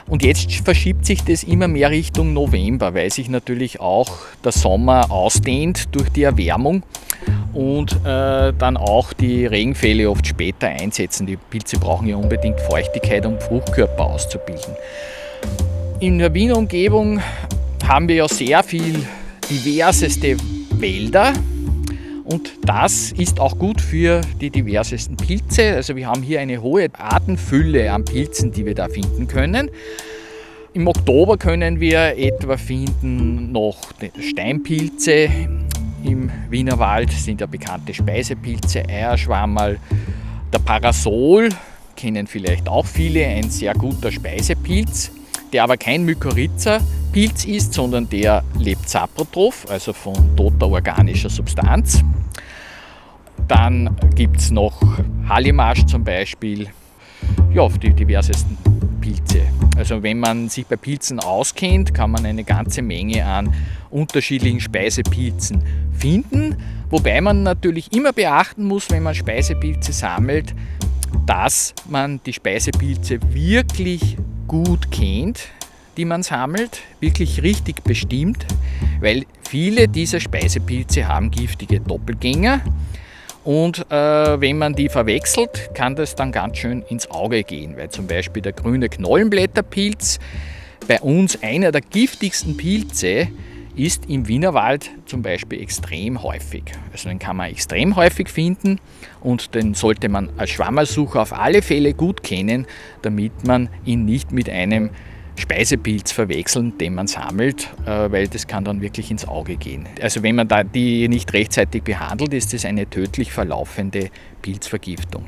Und 0.06 0.22
jetzt 0.22 0.52
verschiebt 0.52 1.06
sich 1.06 1.24
das 1.24 1.44
immer 1.44 1.66
mehr 1.66 1.90
Richtung 1.90 2.34
November, 2.34 2.94
weil 2.94 3.10
sich 3.10 3.28
natürlich 3.28 3.80
auch 3.80 4.10
der 4.44 4.52
Sommer 4.52 5.10
ausdehnt 5.10 5.88
durch 5.92 6.10
die 6.10 6.24
Erwärmung 6.24 6.82
und 7.54 7.92
äh, 8.04 8.52
dann 8.52 8.76
auch 8.76 9.12
die 9.14 9.46
Regenfälle 9.46 10.10
oft 10.10 10.26
später 10.26 10.68
einsetzen. 10.68 11.26
Die 11.26 11.36
Pilze 11.36 11.78
brauchen 11.78 12.06
ja 12.06 12.16
unbedingt 12.16 12.60
Feuchtigkeit, 12.60 13.24
um 13.24 13.40
Fruchtkörper 13.40 14.04
auszubilden. 14.04 14.74
In 16.00 16.18
der 16.18 16.34
Wiener 16.34 16.58
Umgebung 16.58 17.20
haben 17.86 18.08
wir 18.08 18.16
ja 18.16 18.28
sehr 18.28 18.62
viel 18.62 19.06
diverseste 19.50 20.36
Wälder, 20.72 21.32
und 22.24 22.52
das 22.62 23.12
ist 23.12 23.38
auch 23.38 23.58
gut 23.58 23.80
für 23.80 24.22
die 24.40 24.50
diversesten 24.50 25.16
Pilze. 25.16 25.74
Also 25.74 25.94
wir 25.94 26.06
haben 26.06 26.22
hier 26.22 26.40
eine 26.40 26.62
hohe 26.62 26.88
Artenfülle 26.98 27.92
an 27.92 28.04
Pilzen, 28.04 28.50
die 28.50 28.64
wir 28.64 28.74
da 28.74 28.88
finden 28.88 29.26
können. 29.26 29.70
Im 30.72 30.88
Oktober 30.88 31.36
können 31.36 31.80
wir 31.80 32.16
etwa 32.16 32.56
finden 32.56 33.52
noch 33.52 33.76
Steinpilze. 34.18 35.28
Im 36.02 36.30
Wienerwald 36.50 37.12
sind 37.12 37.40
ja 37.40 37.46
bekannte 37.46 37.94
Speisepilze, 37.94 38.82
Eierschwammerl, 38.88 39.78
der 40.52 40.58
Parasol, 40.58 41.50
kennen 41.94 42.26
vielleicht 42.26 42.68
auch 42.68 42.86
viele, 42.86 43.24
ein 43.24 43.50
sehr 43.50 43.74
guter 43.74 44.10
Speisepilz, 44.10 45.12
der 45.54 45.62
aber 45.62 45.76
kein 45.76 46.04
Mykorrhiza-Pilz 46.04 47.44
ist, 47.44 47.74
sondern 47.74 48.08
der 48.08 48.42
lebt 48.58 48.88
saprotroph, 48.88 49.64
also 49.70 49.92
von 49.92 50.36
toter 50.36 50.68
organischer 50.68 51.30
Substanz. 51.30 52.02
Dann 53.46 53.96
gibt 54.16 54.38
es 54.38 54.50
noch 54.50 54.82
Hallimasch 55.28 55.86
zum 55.86 56.02
Beispiel, 56.02 56.66
ja, 57.52 57.68
die 57.68 57.92
diversesten 57.92 58.58
Pilze. 59.00 59.42
Also 59.76 60.02
wenn 60.02 60.18
man 60.18 60.48
sich 60.48 60.66
bei 60.66 60.74
Pilzen 60.74 61.20
auskennt, 61.20 61.94
kann 61.94 62.10
man 62.10 62.26
eine 62.26 62.42
ganze 62.42 62.82
Menge 62.82 63.24
an 63.24 63.54
unterschiedlichen 63.90 64.58
Speisepilzen 64.58 65.62
finden. 65.96 66.56
Wobei 66.90 67.20
man 67.20 67.44
natürlich 67.44 67.92
immer 67.92 68.12
beachten 68.12 68.64
muss, 68.64 68.90
wenn 68.90 69.04
man 69.04 69.14
Speisepilze 69.14 69.92
sammelt, 69.92 70.52
dass 71.26 71.74
man 71.88 72.20
die 72.24 72.32
Speisepilze 72.32 73.18
wirklich 73.32 74.16
gut 74.46 74.90
kennt, 74.90 75.48
die 75.96 76.04
man 76.04 76.22
sammelt, 76.22 76.80
wirklich 77.00 77.42
richtig 77.42 77.84
bestimmt, 77.84 78.46
weil 79.00 79.24
viele 79.48 79.88
dieser 79.88 80.20
Speisepilze 80.20 81.06
haben 81.06 81.30
giftige 81.30 81.80
Doppelgänger 81.80 82.60
und 83.44 83.90
äh, 83.90 84.40
wenn 84.40 84.56
man 84.56 84.74
die 84.74 84.88
verwechselt, 84.88 85.70
kann 85.74 85.94
das 85.94 86.14
dann 86.14 86.32
ganz 86.32 86.56
schön 86.58 86.82
ins 86.88 87.10
Auge 87.10 87.42
gehen, 87.42 87.76
weil 87.76 87.90
zum 87.90 88.06
Beispiel 88.06 88.42
der 88.42 88.52
grüne 88.52 88.88
Knollenblätterpilz 88.88 90.18
bei 90.88 91.00
uns 91.00 91.42
einer 91.42 91.70
der 91.70 91.82
giftigsten 91.82 92.56
Pilze 92.56 93.28
ist 93.76 94.08
im 94.08 94.28
Wienerwald 94.28 94.90
zum 95.06 95.22
Beispiel 95.22 95.60
extrem 95.60 96.22
häufig. 96.22 96.64
Also 96.92 97.08
den 97.08 97.18
kann 97.18 97.36
man 97.36 97.50
extrem 97.50 97.96
häufig 97.96 98.28
finden 98.28 98.78
und 99.20 99.54
den 99.54 99.74
sollte 99.74 100.08
man 100.08 100.30
als 100.36 100.50
Schwammersucher 100.50 101.22
auf 101.22 101.32
alle 101.32 101.62
Fälle 101.62 101.94
gut 101.94 102.22
kennen, 102.22 102.66
damit 103.02 103.44
man 103.46 103.68
ihn 103.84 104.04
nicht 104.04 104.32
mit 104.32 104.48
einem 104.48 104.90
Speisepilz 105.36 106.12
verwechseln, 106.12 106.78
den 106.78 106.94
man 106.94 107.08
sammelt, 107.08 107.68
äh, 107.86 108.10
weil 108.10 108.28
das 108.28 108.46
kann 108.46 108.64
dann 108.64 108.80
wirklich 108.80 109.10
ins 109.10 109.26
Auge 109.26 109.56
gehen. 109.56 109.88
Also 110.00 110.22
wenn 110.22 110.36
man 110.36 110.46
da 110.46 110.62
die 110.62 111.08
nicht 111.08 111.32
rechtzeitig 111.32 111.82
behandelt, 111.82 112.32
ist 112.32 112.52
das 112.52 112.64
eine 112.64 112.88
tödlich 112.88 113.32
verlaufende 113.32 114.10
Pilzvergiftung. 114.42 115.24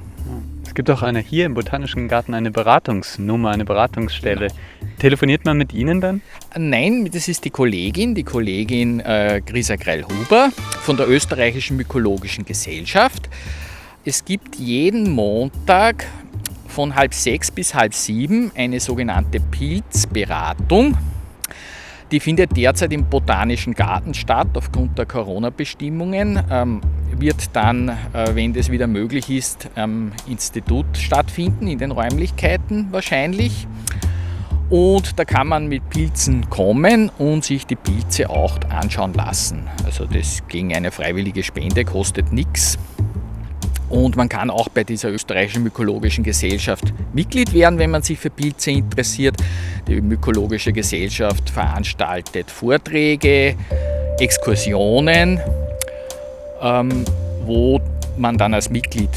Gibt 0.76 0.90
auch 0.90 1.00
eine 1.00 1.20
hier 1.20 1.46
im 1.46 1.54
Botanischen 1.54 2.06
Garten 2.06 2.34
eine 2.34 2.50
Beratungsnummer, 2.50 3.48
eine 3.48 3.64
Beratungsstelle. 3.64 4.48
Genau. 4.48 4.92
Telefoniert 4.98 5.46
man 5.46 5.56
mit 5.56 5.72
Ihnen 5.72 6.02
dann? 6.02 6.20
Nein, 6.54 7.08
das 7.10 7.28
ist 7.28 7.46
die 7.46 7.50
Kollegin, 7.50 8.14
die 8.14 8.24
Kollegin 8.24 9.00
äh, 9.00 9.40
Grisa 9.44 9.76
Greil-Huber 9.76 10.50
von 10.82 10.98
der 10.98 11.08
Österreichischen 11.08 11.78
Mykologischen 11.78 12.44
Gesellschaft. 12.44 13.30
Es 14.04 14.22
gibt 14.22 14.56
jeden 14.56 15.10
Montag 15.12 16.04
von 16.68 16.94
halb 16.94 17.14
sechs 17.14 17.50
bis 17.50 17.74
halb 17.74 17.94
sieben 17.94 18.52
eine 18.54 18.78
sogenannte 18.78 19.40
Pilzberatung. 19.40 20.94
Die 22.12 22.20
findet 22.20 22.56
derzeit 22.56 22.92
im 22.92 23.04
Botanischen 23.04 23.74
Garten 23.74 24.14
statt 24.14 24.48
aufgrund 24.54 24.96
der 24.96 25.06
Corona-Bestimmungen. 25.06 26.40
Ähm, 26.50 26.80
wird 27.18 27.54
dann, 27.54 27.88
äh, 27.88 28.34
wenn 28.34 28.52
das 28.52 28.70
wieder 28.70 28.86
möglich 28.86 29.28
ist, 29.30 29.68
am 29.74 30.12
Institut 30.28 30.86
stattfinden, 30.96 31.66
in 31.66 31.78
den 31.78 31.90
Räumlichkeiten 31.90 32.88
wahrscheinlich. 32.92 33.66
Und 34.68 35.18
da 35.18 35.24
kann 35.24 35.48
man 35.48 35.68
mit 35.68 35.88
Pilzen 35.90 36.48
kommen 36.50 37.10
und 37.18 37.44
sich 37.44 37.66
die 37.66 37.76
Pilze 37.76 38.28
auch 38.30 38.58
anschauen 38.68 39.14
lassen. 39.14 39.68
Also 39.84 40.06
das 40.06 40.42
gegen 40.48 40.74
eine 40.74 40.90
freiwillige 40.90 41.42
Spende 41.42 41.84
kostet 41.84 42.32
nichts. 42.32 42.78
Und 43.88 44.16
man 44.16 44.28
kann 44.28 44.50
auch 44.50 44.68
bei 44.68 44.84
dieser 44.84 45.10
österreichischen 45.10 45.62
mykologischen 45.62 46.24
Gesellschaft 46.24 46.92
Mitglied 47.12 47.52
werden, 47.52 47.78
wenn 47.78 47.90
man 47.90 48.02
sich 48.02 48.18
für 48.18 48.30
Pilze 48.30 48.72
interessiert. 48.72 49.36
Die 49.86 50.00
mykologische 50.00 50.72
Gesellschaft 50.72 51.48
veranstaltet 51.50 52.50
Vorträge, 52.50 53.54
Exkursionen, 54.18 55.40
ähm, 56.60 57.04
wo 57.44 57.80
man 58.16 58.36
dann 58.38 58.54
als 58.54 58.70
Mitglied 58.70 59.10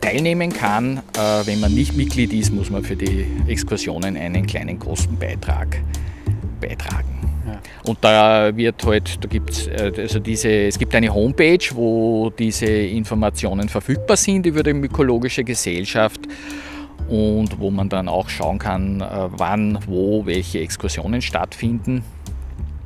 teilnehmen 0.00 0.52
kann. 0.52 0.98
Äh, 1.14 1.46
wenn 1.46 1.60
man 1.60 1.72
nicht 1.72 1.96
Mitglied 1.96 2.32
ist, 2.32 2.52
muss 2.52 2.70
man 2.70 2.82
für 2.82 2.96
die 2.96 3.26
Exkursionen 3.46 4.16
einen 4.16 4.46
kleinen 4.46 4.78
Kostenbeitrag 4.78 5.80
beitragen. 6.60 7.29
Und 7.84 7.98
da 8.00 8.54
wird 8.56 8.84
halt, 8.84 9.22
da 9.22 9.28
gibt's, 9.28 9.66
äh, 9.66 9.92
also 9.96 10.18
diese, 10.18 10.48
es 10.48 10.78
gibt 10.78 10.94
eine 10.94 11.12
Homepage, 11.12 11.64
wo 11.74 12.30
diese 12.30 12.66
Informationen 12.66 13.68
verfügbar 13.68 14.16
sind 14.16 14.46
über 14.46 14.62
die 14.62 14.72
Mykologische 14.72 15.44
Gesellschaft 15.44 16.20
und 17.08 17.58
wo 17.58 17.70
man 17.70 17.88
dann 17.88 18.08
auch 18.08 18.28
schauen 18.28 18.58
kann, 18.58 19.00
äh, 19.00 19.04
wann, 19.30 19.78
wo, 19.86 20.24
welche 20.26 20.60
Exkursionen 20.60 21.22
stattfinden 21.22 22.04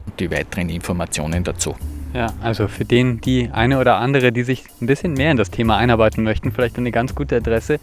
und 0.07 0.21
die 0.21 0.31
weiteren 0.31 0.69
Informationen 0.71 1.45
dazu. 1.45 1.75
Ja, 2.15 2.33
also 2.41 2.69
für 2.69 2.85
den, 2.85 3.21
die 3.21 3.51
eine 3.53 3.81
oder 3.81 3.97
andere, 3.97 4.31
die 4.31 4.45
sich 4.45 4.65
ein 4.81 4.87
bisschen 4.87 5.15
mehr 5.15 5.33
in 5.33 5.37
das 5.37 5.51
Thema 5.51 5.79
einarbeiten 5.79 6.23
möchten, 6.23 6.53
vielleicht 6.53 6.79
eine 6.79 6.93
ganz 6.93 7.15
gute 7.17 7.37
Adresse 7.37 7.81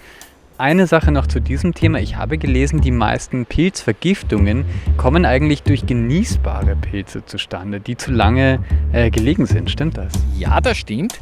eine 0.61 0.85
Sache 0.85 1.11
noch 1.11 1.27
zu 1.27 1.41
diesem 1.41 1.73
Thema. 1.73 1.99
Ich 1.99 2.15
habe 2.15 2.37
gelesen, 2.37 2.81
die 2.81 2.91
meisten 2.91 3.45
Pilzvergiftungen 3.47 4.65
kommen 4.95 5.25
eigentlich 5.25 5.63
durch 5.63 5.85
genießbare 5.87 6.75
Pilze 6.75 7.25
zustande, 7.25 7.79
die 7.79 7.97
zu 7.97 8.11
lange 8.11 8.59
äh, 8.93 9.09
gelegen 9.09 9.47
sind. 9.47 9.71
Stimmt 9.71 9.97
das? 9.97 10.13
Ja, 10.37 10.61
das 10.61 10.77
stimmt. 10.77 11.19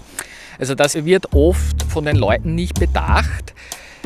Also 0.60 0.76
das 0.76 1.06
wird 1.06 1.34
oft 1.34 1.84
von 1.84 2.04
den 2.06 2.18
Leuten 2.18 2.54
nicht 2.54 2.80
bedacht 2.80 3.56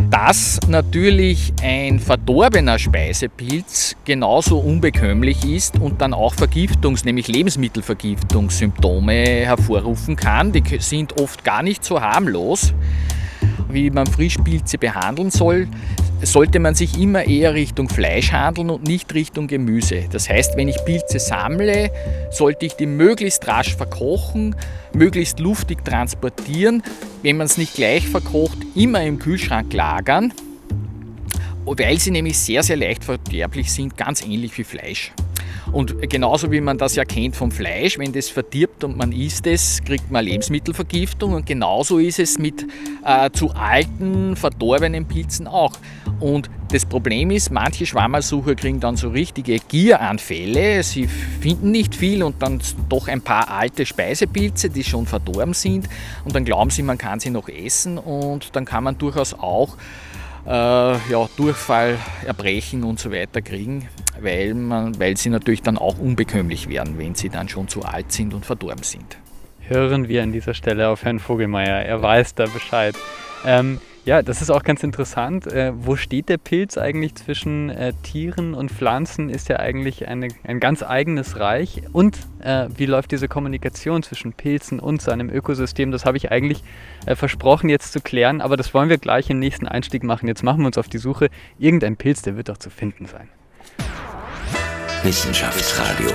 dass 0.10 0.60
natürlich 0.68 1.54
ein 1.62 2.00
verdorbener 2.00 2.78
Speisepilz 2.78 3.96
genauso 4.06 4.60
unbekömmlich 4.60 5.46
ist 5.46 5.80
und 5.80 6.02
dann 6.02 6.13
auch 6.13 6.34
Vergiftungs-, 6.36 7.06
nämlich 7.06 7.28
Lebensmittelvergiftungssymptome 7.28 9.13
hervorrufen 9.46 10.16
kann. 10.16 10.52
Die 10.52 10.63
sind 10.80 11.20
oft 11.22 11.44
gar 11.44 11.63
nicht 11.63 11.84
so 11.84 12.02
harmlos, 12.02 12.74
wie 13.74 13.89
man 13.89 14.06
Frischpilze 14.08 14.77
behandeln 14.77 15.32
soll 15.32 15.68
sollte 16.25 16.60
man 16.60 16.75
sich 16.75 17.00
immer 17.00 17.25
eher 17.25 17.53
Richtung 17.53 17.89
Fleisch 17.89 18.32
handeln 18.32 18.70
und 18.70 18.88
nicht 18.88 19.13
Richtung 19.13 19.48
Gemüse. 19.48 20.06
Das 20.12 20.30
heißt, 20.30 20.56
wenn 20.56 20.68
ich 20.68 20.84
Pilze 20.86 21.20
sammle, 21.20 21.92
sollte 22.32 22.65
ich 22.65 22.74
die 22.74 22.86
möglichst 22.86 23.48
rasch 23.48 23.75
verkochen, 23.75 24.56
möglichst 24.94 25.39
luftig 25.39 25.84
transportieren. 25.84 26.84
Wenn 27.22 27.38
man 27.38 27.46
es 27.46 27.58
nicht 27.58 27.75
gleich 27.75 28.08
verkocht, 28.08 28.58
immer 28.75 29.03
im 29.03 29.20
Kühlschrank 29.20 29.74
lagern, 29.74 30.34
weil 31.65 32.00
sie 32.00 32.12
nämlich 32.12 32.38
sehr, 32.38 32.63
sehr 32.63 32.77
leicht 32.77 33.03
verderblich 33.03 33.72
sind, 33.72 33.98
ganz 33.98 34.22
ähnlich 34.22 34.58
wie 34.58 34.63
Fleisch. 34.63 35.12
Und 35.74 36.08
genauso 36.08 36.51
wie 36.51 36.62
man 36.62 36.77
das 36.77 36.96
ja 36.96 37.03
kennt 37.03 37.36
vom 37.36 37.50
Fleisch, 37.50 37.98
wenn 37.98 38.13
das 38.13 38.30
verdirbt 38.30 38.84
und 38.84 38.96
man 38.96 39.12
isst 39.12 39.48
es, 39.48 39.84
kriegt 39.84 40.12
man 40.12 40.24
Lebensmittelvergiftung. 40.24 41.34
Und 41.34 41.48
genauso 41.48 41.98
ist 41.98 42.20
es 42.20 42.38
mit 42.38 42.68
äh, 43.03 43.32
zu 43.32 43.50
alten, 43.56 44.36
verdorbenen 44.36 45.08
Pilzen 45.08 45.48
auch. 45.48 45.74
Und 46.20 46.48
das 46.72 46.86
Problem 46.86 47.32
ist, 47.32 47.50
manche 47.50 47.88
Schwammersucher 47.88 48.53
kriegen 48.53 48.80
dann 48.80 48.98
so 48.98 49.10
richtige 49.10 49.58
Gieranfälle. 49.58 50.84
Sie 50.84 51.08
finden 51.08 51.72
nicht 51.72 51.96
viel 51.96 52.22
und 52.22 52.42
dann 52.44 52.62
doch 52.88 53.08
ein 53.08 53.22
paar 53.22 53.50
alte 53.50 53.88
Speisepilze, 53.88 54.70
die 54.70 54.84
schon 54.84 55.08
verdorben 55.08 55.56
sind. 55.56 55.89
Und 56.24 56.36
dann 56.36 56.46
glauben 56.46 56.70
sie, 56.70 56.84
man 56.84 57.00
kann 57.00 57.20
sie 57.20 57.32
noch 57.32 57.50
essen. 57.50 57.98
Und 57.98 58.56
dann 58.56 58.65
kann 58.65 58.84
man 58.84 59.00
durchaus 59.00 59.34
auch 59.34 59.75
ja, 60.46 61.30
Durchfall, 61.38 61.98
Erbrechen 62.26 62.84
und 62.84 63.00
so 63.00 63.12
weiter 63.12 63.42
kriegen 63.42 63.88
weil, 64.24 64.54
man, 64.54 65.00
weil 65.00 65.18
sie 65.18 65.30
natürlich 65.30 65.62
dann 65.62 65.78
auch 65.78 65.98
unbekömmlich 65.98 66.70
werden, 66.70 66.98
wenn 66.98 67.16
sie 67.16 67.30
dann 67.30 67.50
schon 67.50 67.68
zu 67.68 67.84
alt 67.84 68.12
sind 68.12 68.34
und 68.34 68.46
verdorben 68.46 68.84
sind. 68.84 69.18
Hören 69.62 70.08
wir 70.08 70.24
an 70.24 70.32
dieser 70.32 70.54
Stelle 70.54 70.90
auf 70.90 71.04
Herrn 71.04 71.20
Vogelmeier, 71.20 71.84
er 71.84 72.02
weiß 72.02 72.36
da 72.36 72.46
Bescheid. 72.46 72.96
Ähm, 73.46 73.80
ja, 74.05 74.22
das 74.22 74.41
ist 74.41 74.50
auch 74.50 74.63
ganz 74.63 74.83
interessant. 74.83 75.48
Äh, 75.48 75.72
wo 75.75 75.95
steht 75.95 76.29
der 76.29 76.38
Pilz 76.38 76.77
eigentlich 76.77 77.15
zwischen 77.15 77.69
äh, 77.69 77.93
Tieren 78.03 78.53
und 78.53 78.72
Pflanzen? 78.72 79.29
Ist 79.29 79.50
ja 79.50 79.57
eigentlich 79.57 80.07
eine, 80.07 80.27
ein 80.43 80.60
ganz 80.60 80.83
eigenes 80.83 81.39
Reich. 81.39 81.83
Und 81.93 82.17
äh, 82.39 82.67
wie 82.75 82.86
läuft 82.86 83.12
diese 83.12 83.27
Kommunikation 83.27 84.03
zwischen 84.03 84.33
Pilzen 84.33 84.79
und 84.79 85.01
seinem 85.01 85.29
Ökosystem? 85.29 85.91
Das 85.91 86.05
habe 86.05 86.17
ich 86.17 86.31
eigentlich 86.31 86.63
äh, 87.05 87.15
versprochen 87.15 87.69
jetzt 87.69 87.93
zu 87.93 88.01
klären, 88.01 88.41
aber 88.41 88.57
das 88.57 88.74
wollen 88.74 88.89
wir 88.89 88.98
gleich 88.98 89.29
im 89.29 89.39
nächsten 89.39 89.67
Einstieg 89.67 90.03
machen. 90.03 90.27
Jetzt 90.27 90.43
machen 90.43 90.60
wir 90.62 90.67
uns 90.67 90.77
auf 90.77 90.89
die 90.89 90.98
Suche. 90.98 91.29
Irgendein 91.57 91.95
Pilz, 91.95 92.22
der 92.22 92.36
wird 92.36 92.50
doch 92.50 92.57
zu 92.57 92.69
finden 92.69 93.05
sein. 93.05 93.29
Wissenschaftsradio. 95.03 96.10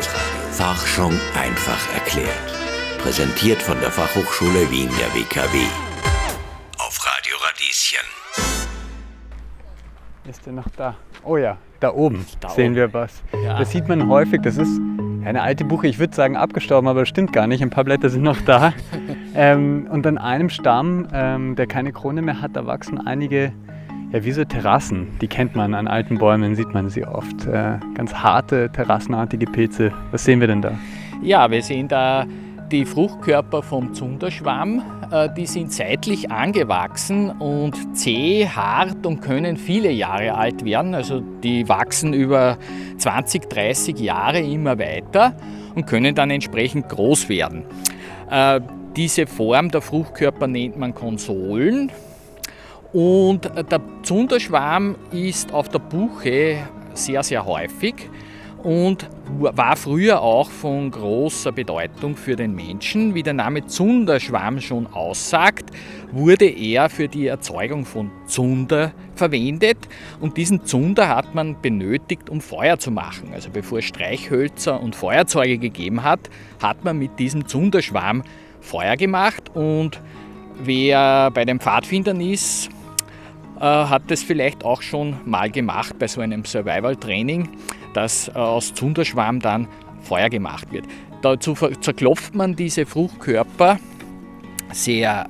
Forschung 0.99 1.12
einfach 1.37 1.95
erklärt. 1.95 2.28
Präsentiert 2.99 3.62
von 3.62 3.78
der 3.80 3.92
Fachhochschule 3.92 4.68
Wien 4.71 4.90
der 4.99 5.14
WKW. 5.14 5.59
Radieschen. 7.49 8.05
Ist 10.28 10.45
der 10.45 10.52
noch 10.52 10.69
da? 10.76 10.97
Oh 11.25 11.37
ja, 11.37 11.57
da 11.81 11.95
oben 11.95 12.26
da 12.40 12.50
sehen 12.50 12.73
oben. 12.73 12.76
wir 12.76 12.93
was. 12.93 13.23
Ja. 13.43 13.59
Das 13.59 13.71
sieht 13.71 13.88
man 13.88 14.09
häufig. 14.09 14.43
Das 14.43 14.59
ist 14.59 14.78
eine 15.25 15.40
alte 15.43 15.64
Buche, 15.64 15.87
ich 15.87 15.99
würde 15.99 16.14
sagen 16.14 16.37
abgestorben, 16.37 16.88
aber 16.88 17.00
das 17.00 17.09
stimmt 17.09 17.33
gar 17.33 17.47
nicht. 17.47 17.62
Ein 17.62 17.71
paar 17.71 17.85
Blätter 17.85 18.11
sind 18.11 18.23
noch 18.23 18.40
da. 18.43 18.75
ähm, 19.35 19.87
und 19.90 20.07
an 20.07 20.19
einem 20.19 20.50
Stamm, 20.50 21.09
ähm, 21.12 21.57
der 21.57 21.67
keine 21.67 21.93
Krone 21.93 22.21
mehr 22.21 22.40
hat, 22.43 22.55
da 22.55 22.67
wachsen 22.67 22.99
einige 23.07 23.52
ja, 24.12 24.25
wie 24.25 24.33
so 24.33 24.44
Terrassen. 24.44 25.18
Die 25.20 25.29
kennt 25.29 25.57
man 25.57 25.75
an 25.75 25.88
alten 25.88 26.18
Bäumen, 26.18 26.55
sieht 26.55 26.75
man 26.75 26.90
sie 26.90 27.07
oft. 27.07 27.46
Äh, 27.46 27.79
ganz 27.94 28.12
harte, 28.14 28.70
terrassenartige 28.73 29.46
Pilze. 29.46 29.92
Was 30.11 30.25
sehen 30.25 30.40
wir 30.40 30.49
denn 30.49 30.61
da? 30.61 30.73
Ja, 31.23 31.51
wir 31.51 31.62
sehen 31.62 31.88
da 31.88 32.27
die 32.70 32.85
Fruchtkörper 32.85 33.62
vom 33.62 33.94
Zunderschwamm. 33.94 34.83
Äh, 35.11 35.28
die 35.37 35.46
sind 35.46 35.72
seitlich 35.72 36.31
angewachsen 36.31 37.31
und 37.31 37.96
zäh, 37.96 38.46
hart 38.46 39.07
und 39.07 39.20
können 39.20 39.57
viele 39.57 39.90
Jahre 39.90 40.35
alt 40.35 40.64
werden. 40.64 40.94
Also 40.94 41.20
die 41.20 41.68
wachsen 41.68 42.12
über 42.12 42.59
20, 42.98 43.48
30 43.48 43.98
Jahre 43.98 44.40
immer 44.40 44.78
weiter 44.78 45.35
und 45.74 45.87
können 45.87 46.14
dann 46.14 46.31
entsprechend 46.31 46.88
groß 46.88 47.28
werden. 47.28 47.64
Äh, 48.31 48.61
diese 48.96 49.26
Form 49.26 49.70
der 49.70 49.81
Fruchtkörper 49.81 50.46
nennt 50.46 50.76
man 50.76 50.94
Konsolen. 50.94 51.90
Und 52.92 53.44
der 53.70 53.81
Zunderschwarm 54.02 54.96
ist 55.12 55.52
auf 55.52 55.68
der 55.68 55.78
Buche 55.78 56.57
sehr, 56.94 57.22
sehr 57.22 57.44
häufig 57.44 58.09
und 58.62 59.09
war 59.38 59.77
früher 59.77 60.21
auch 60.21 60.51
von 60.51 60.90
großer 60.90 61.53
Bedeutung 61.53 62.16
für 62.16 62.35
den 62.35 62.55
Menschen. 62.55 63.14
Wie 63.14 63.23
der 63.23 63.35
Name 63.35 63.66
Zunderschwamm 63.66 64.61
schon 64.61 64.87
aussagt, 64.87 65.71
wurde 66.12 66.47
er 66.47 66.88
für 66.88 67.09
die 67.09 67.27
Erzeugung 67.27 67.85
von 67.85 68.11
Zunder 68.27 68.92
verwendet 69.14 69.77
und 70.21 70.37
diesen 70.37 70.64
Zunder 70.64 71.09
hat 71.09 71.35
man 71.35 71.61
benötigt, 71.61 72.31
um 72.31 72.40
Feuer 72.40 72.79
zu 72.79 72.90
machen. 72.90 73.31
Also 73.33 73.51
bevor 73.51 73.79
es 73.79 73.85
Streichhölzer 73.85 74.81
und 74.81 74.97
Feuerzeuge 74.97 75.59
gegeben 75.59 76.03
hat, 76.03 76.31
hat 76.62 76.85
man 76.85 76.99
mit 76.99 77.18
diesem 77.18 77.47
Zunderschwamm 77.47 78.23
Feuer 78.61 78.97
gemacht 78.97 79.51
und 79.55 80.01
wer 80.61 81.31
bei 81.31 81.44
den 81.44 81.61
Pfadfindern 81.61 82.21
ist, 82.21 82.71
äh, 83.61 83.61
hat 83.61 84.03
das 84.09 84.23
vielleicht 84.23 84.64
auch 84.64 84.83
schon 84.83 85.16
mal 85.25 85.51
gemacht 85.51 85.99
bei 85.99 86.07
so 86.07 86.21
einem 86.21 86.44
Survival-Training, 86.44 87.49
dass 87.94 88.29
äh, 88.29 88.33
aus 88.33 88.74
Zunderschwamm 88.74 89.40
dann 89.40 89.68
Feuer 90.03 90.29
gemacht 90.29 90.72
wird. 90.72 90.85
Dazu 91.22 91.55
zerklopft 91.81 92.35
man 92.35 92.55
diese 92.55 92.87
Fruchtkörper 92.87 93.79
sehr 94.72 95.29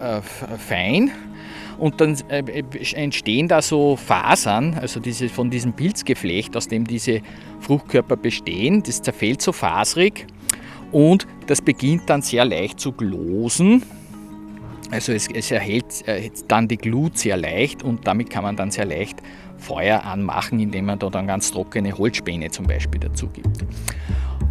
äh, 0.00 0.20
fein 0.58 1.10
und 1.78 2.00
dann 2.00 2.16
äh, 2.28 2.62
entstehen 2.94 3.48
da 3.48 3.60
so 3.60 3.96
Fasern, 3.96 4.78
also 4.80 5.00
diese, 5.00 5.28
von 5.28 5.50
diesem 5.50 5.72
Pilzgeflecht, 5.72 6.56
aus 6.56 6.68
dem 6.68 6.86
diese 6.86 7.20
Fruchtkörper 7.60 8.16
bestehen. 8.16 8.82
Das 8.82 9.02
zerfällt 9.02 9.42
so 9.42 9.52
faserig 9.52 10.26
und 10.92 11.26
das 11.48 11.60
beginnt 11.60 12.08
dann 12.08 12.22
sehr 12.22 12.44
leicht 12.44 12.78
zu 12.78 12.92
glosen 12.92 13.82
also 14.90 15.12
es, 15.12 15.28
es 15.28 15.50
erhält 15.50 16.04
dann 16.48 16.68
die 16.68 16.76
Glut 16.76 17.18
sehr 17.18 17.36
leicht 17.36 17.82
und 17.82 18.06
damit 18.06 18.30
kann 18.30 18.44
man 18.44 18.54
dann 18.54 18.70
sehr 18.70 18.84
leicht 18.84 19.20
Feuer 19.64 20.04
anmachen, 20.04 20.60
indem 20.60 20.86
man 20.86 20.98
da 20.98 21.10
dann 21.10 21.26
ganz 21.26 21.50
trockene 21.50 21.96
Holzspäne 21.96 22.50
zum 22.50 22.66
Beispiel 22.66 23.00
dazu 23.00 23.28
gibt. 23.28 23.64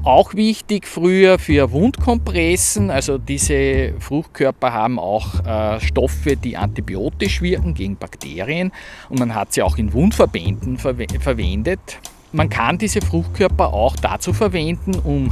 Auch 0.04 0.34
wichtig 0.34 0.86
früher 0.86 1.40
für 1.40 1.72
Wundkompressen, 1.72 2.92
also 2.92 3.18
diese 3.18 3.94
Fruchtkörper 4.00 4.74
haben 4.74 5.00
auch 5.00 5.46
äh, 5.46 5.80
Stoffe, 5.80 6.36
die 6.36 6.58
antibiotisch 6.58 7.42
wirken 7.42 7.74
gegen 7.74 7.96
Bakterien 7.96 8.74
und 9.08 9.20
man 9.20 9.34
hat 9.34 9.54
sie 9.54 9.62
auch 9.62 9.78
in 9.78 9.94
Wundverbänden 9.94 10.78
verwe 10.78 11.06
verwendet. 11.22 12.00
Man 12.34 12.50
kann 12.50 12.78
diese 12.78 13.00
Fruchtkörper 13.00 13.72
auch 13.72 13.96
dazu 13.96 14.34
verwenden, 14.34 14.96
um 15.06 15.30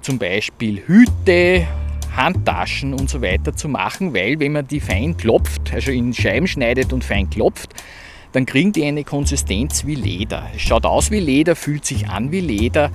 zum 0.00 0.18
Beispiel 0.18 0.82
Hüte, 0.86 1.66
Handtaschen 2.16 2.94
und 2.94 3.10
so 3.10 3.20
weiter 3.20 3.54
zu 3.54 3.68
machen, 3.68 4.14
weil 4.14 4.38
wenn 4.40 4.52
man 4.52 4.66
die 4.66 4.80
fein 4.80 5.16
klopft, 5.16 5.72
also 5.74 5.90
in 5.90 6.14
Scheiben 6.14 6.46
schneidet 6.46 6.92
und 6.92 7.04
fein 7.04 7.28
klopft, 7.28 7.74
dann 8.34 8.46
kriegen 8.46 8.72
die 8.72 8.84
eine 8.84 9.04
Konsistenz 9.04 9.86
wie 9.86 9.94
Leder. 9.94 10.48
Es 10.54 10.62
schaut 10.62 10.84
aus 10.84 11.12
wie 11.12 11.20
Leder, 11.20 11.54
fühlt 11.54 11.84
sich 11.84 12.08
an 12.08 12.32
wie 12.32 12.40
Leder 12.40 12.90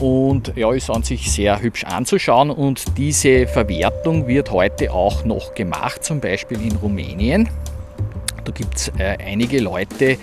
und 0.00 0.52
ja, 0.54 0.72
ist 0.72 0.88
an 0.88 1.02
sich 1.02 1.32
sehr 1.32 1.60
hübsch 1.60 1.82
anzuschauen 1.82 2.50
und 2.50 2.96
diese 2.96 3.48
Verwertung 3.48 4.28
wird 4.28 4.52
heute 4.52 4.92
auch 4.92 5.24
noch 5.24 5.54
gemacht, 5.54 6.04
zum 6.04 6.20
Beispiel 6.20 6.62
in 6.62 6.76
Rumänien. 6.76 7.48
Da 8.44 8.52
gibt 8.52 8.76
es 8.76 8.92
äh, 8.98 9.18
einige 9.18 9.58
Leute, 9.58 10.16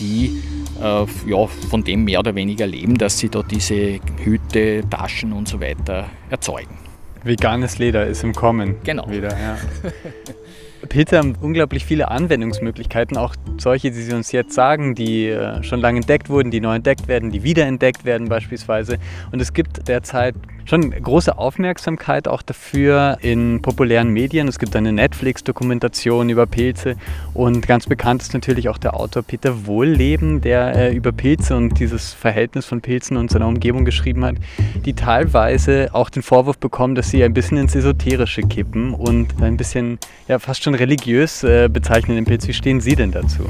die 0.00 0.42
äh, 0.82 1.06
ja, 1.30 1.46
von 1.46 1.84
dem 1.84 2.02
mehr 2.02 2.18
oder 2.18 2.34
weniger 2.34 2.66
leben, 2.66 2.98
dass 2.98 3.18
sie 3.18 3.28
da 3.28 3.44
diese 3.44 4.00
Hüte, 4.24 4.82
Taschen 4.90 5.32
und 5.32 5.46
so 5.46 5.60
weiter 5.60 6.06
erzeugen. 6.30 6.76
Veganes 7.22 7.78
Leder 7.78 8.06
ist 8.06 8.24
im 8.24 8.34
Kommen. 8.34 8.74
Genau. 8.82 9.08
Wieder, 9.08 9.30
ja. 9.30 9.56
Pilze 10.86 11.18
haben 11.18 11.34
unglaublich 11.40 11.84
viele 11.84 12.10
Anwendungsmöglichkeiten, 12.10 13.16
auch 13.16 13.34
solche, 13.58 13.90
die 13.90 14.02
Sie 14.02 14.14
uns 14.14 14.32
jetzt 14.32 14.54
sagen, 14.54 14.94
die 14.94 15.28
äh, 15.28 15.62
schon 15.62 15.80
lange 15.80 16.00
entdeckt 16.00 16.28
wurden, 16.28 16.50
die 16.50 16.60
neu 16.60 16.76
entdeckt 16.76 17.08
werden, 17.08 17.30
die 17.30 17.42
wiederentdeckt 17.42 18.04
werden 18.04 18.28
beispielsweise. 18.28 18.98
Und 19.32 19.40
es 19.40 19.52
gibt 19.52 19.88
derzeit 19.88 20.34
schon 20.64 20.90
große 20.90 21.36
Aufmerksamkeit 21.36 22.28
auch 22.28 22.42
dafür 22.42 23.18
in 23.20 23.62
populären 23.62 24.08
Medien. 24.10 24.48
Es 24.48 24.58
gibt 24.58 24.74
eine 24.76 24.92
Netflix-Dokumentation 24.92 26.30
über 26.30 26.46
Pilze 26.46 26.96
und 27.34 27.66
ganz 27.66 27.86
bekannt 27.86 28.22
ist 28.22 28.34
natürlich 28.34 28.68
auch 28.68 28.78
der 28.78 28.94
Autor 28.94 29.22
Peter 29.22 29.66
Wohlleben, 29.66 30.40
der 30.40 30.74
äh, 30.74 30.94
über 30.94 31.12
Pilze 31.12 31.56
und 31.56 31.78
dieses 31.78 32.12
Verhältnis 32.12 32.66
von 32.66 32.80
Pilzen 32.80 33.16
und 33.16 33.30
seiner 33.30 33.46
Umgebung 33.46 33.84
geschrieben 33.84 34.24
hat, 34.24 34.36
die 34.84 34.94
teilweise 34.94 35.90
auch 35.92 36.10
den 36.10 36.22
Vorwurf 36.22 36.58
bekommen, 36.58 36.94
dass 36.94 37.10
sie 37.10 37.22
ein 37.24 37.34
bisschen 37.34 37.58
ins 37.58 37.74
Esoterische 37.74 38.42
kippen 38.42 38.94
und 38.94 39.42
ein 39.42 39.56
bisschen 39.56 39.98
ja, 40.28 40.38
fast 40.38 40.62
schon 40.62 40.74
religiös 40.74 41.42
äh, 41.44 41.68
bezeichnen 41.68 42.16
den 42.16 42.24
Pilz. 42.24 42.48
Wie 42.48 42.54
stehen 42.54 42.80
Sie 42.80 42.96
denn 42.96 43.12
dazu? 43.12 43.44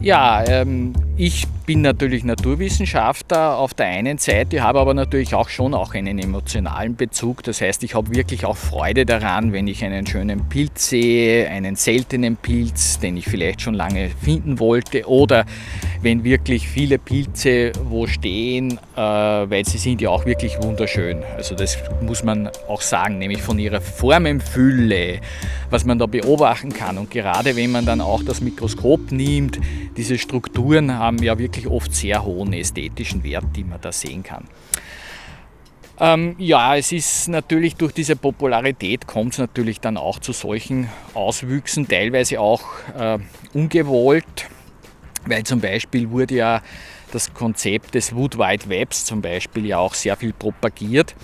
Ja, 0.00 0.44
ähm, 0.46 0.94
ich 1.16 1.46
bin 1.66 1.82
natürlich 1.82 2.24
Naturwissenschaftler 2.24 3.58
auf 3.58 3.74
der 3.74 3.86
einen 3.86 4.18
Seite, 4.18 4.62
habe 4.62 4.78
aber 4.78 4.94
natürlich 4.94 5.34
auch 5.34 5.48
schon 5.48 5.74
auch 5.74 5.92
einen 5.92 6.18
emotionalen 6.18 6.96
Bezug. 6.96 7.42
Das 7.42 7.60
heißt, 7.60 7.82
ich 7.82 7.94
habe 7.94 8.14
wirklich 8.14 8.46
auch 8.46 8.56
Freude 8.56 9.04
daran, 9.04 9.52
wenn 9.52 9.66
ich 9.66 9.84
einen 9.84 10.06
schönen 10.06 10.48
Pilz 10.48 10.88
sehe, 10.88 11.48
einen 11.50 11.76
seltenen 11.76 12.36
Pilz, 12.36 13.00
den 13.00 13.16
ich 13.16 13.26
vielleicht 13.26 13.60
schon 13.60 13.74
lange 13.74 14.08
finden 14.08 14.60
wollte, 14.60 15.08
oder 15.08 15.44
wenn 16.00 16.24
wirklich 16.24 16.68
viele 16.68 16.98
Pilze 16.98 17.72
wo 17.84 18.06
stehen, 18.06 18.78
äh, 18.96 19.00
weil 19.00 19.66
sie 19.66 19.78
sind 19.78 20.00
ja 20.00 20.10
auch 20.10 20.24
wirklich 20.24 20.56
wunderschön. 20.62 21.22
Also 21.36 21.54
das 21.54 21.76
muss 22.00 22.22
man 22.22 22.48
auch 22.68 22.80
sagen, 22.80 23.18
nämlich 23.18 23.42
von 23.42 23.58
ihrer 23.58 23.80
Formenfülle, 23.80 25.20
was 25.68 25.84
man 25.84 25.98
da 25.98 26.06
beobachten 26.06 26.72
kann. 26.72 26.96
Und 26.96 27.10
gerade 27.10 27.56
wenn 27.56 27.72
man 27.72 27.84
dann 27.84 28.00
auch 28.00 28.22
das 28.22 28.40
Mikroskop 28.40 29.12
nimmt, 29.12 29.58
diese 29.96 30.18
Strukturen 30.18 30.98
haben 30.98 31.22
ja 31.22 31.38
wirklich 31.38 31.66
oft 31.66 31.94
sehr 31.94 32.24
hohen 32.24 32.52
ästhetischen 32.52 33.22
Wert, 33.24 33.44
die 33.56 33.64
man 33.64 33.80
da 33.80 33.92
sehen 33.92 34.22
kann. 34.22 34.44
Ähm, 36.00 36.36
ja, 36.38 36.76
es 36.76 36.92
ist 36.92 37.28
natürlich 37.28 37.74
durch 37.74 37.92
diese 37.92 38.14
Popularität 38.14 39.06
kommt 39.08 39.32
es 39.32 39.38
natürlich 39.38 39.80
dann 39.80 39.96
auch 39.96 40.20
zu 40.20 40.32
solchen 40.32 40.88
Auswüchsen, 41.14 41.88
teilweise 41.88 42.40
auch 42.40 42.62
äh, 42.96 43.18
ungewollt, 43.52 44.24
weil 45.26 45.42
zum 45.42 45.60
Beispiel 45.60 46.10
wurde 46.10 46.36
ja 46.36 46.62
das 47.10 47.34
Konzept 47.34 47.94
des 47.94 48.14
Wood 48.14 48.38
Wide 48.38 48.68
Webs 48.68 49.04
zum 49.04 49.22
Beispiel 49.22 49.66
ja 49.66 49.78
auch 49.78 49.94
sehr 49.94 50.16
viel 50.16 50.32
propagiert. 50.32 51.16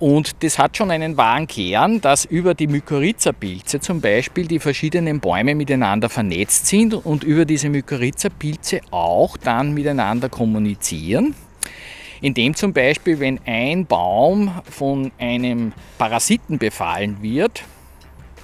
Und 0.00 0.42
das 0.42 0.58
hat 0.58 0.78
schon 0.78 0.90
einen 0.90 1.18
wahren 1.18 1.46
Kern, 1.46 2.00
dass 2.00 2.24
über 2.24 2.54
die 2.54 2.66
Mykorrhiza-Pilze 2.68 3.80
zum 3.80 4.00
Beispiel 4.00 4.48
die 4.48 4.58
verschiedenen 4.58 5.20
Bäume 5.20 5.54
miteinander 5.54 6.08
vernetzt 6.08 6.66
sind 6.66 6.94
und 6.94 7.22
über 7.22 7.44
diese 7.44 7.68
Mykorrhiza-Pilze 7.68 8.80
auch 8.90 9.36
dann 9.36 9.74
miteinander 9.74 10.30
kommunizieren. 10.30 11.34
Indem 12.22 12.54
zum 12.54 12.72
Beispiel, 12.72 13.20
wenn 13.20 13.40
ein 13.44 13.84
Baum 13.84 14.62
von 14.70 15.12
einem 15.18 15.74
Parasiten 15.98 16.56
befallen 16.56 17.18
wird, 17.20 17.62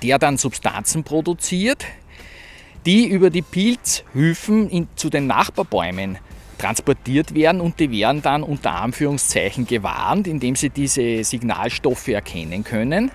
der 0.03 0.19
dann 0.19 0.37
Substanzen 0.37 1.05
produziert, 1.05 1.87
die 2.85 3.07
über 3.07 3.31
die 3.31 3.43
Pilzhüfen 3.43 4.69
in, 4.69 4.89
zu 4.95 5.09
den 5.09 5.27
Nachbarbäumen 5.27 6.19
transportiert 6.59 7.35
werden 7.35 7.61
und 7.61 7.79
die 7.81 7.91
werden 7.91 8.23
dann 8.23 8.43
unter 8.43 8.73
Anführungszeichen 8.73 9.67
gewarnt, 9.67 10.27
indem 10.27 10.57
sie 10.57 10.71
diese 10.71 11.23
Signalstoffe 11.25 12.09
erkennen 12.09 12.65
können 12.65 13.11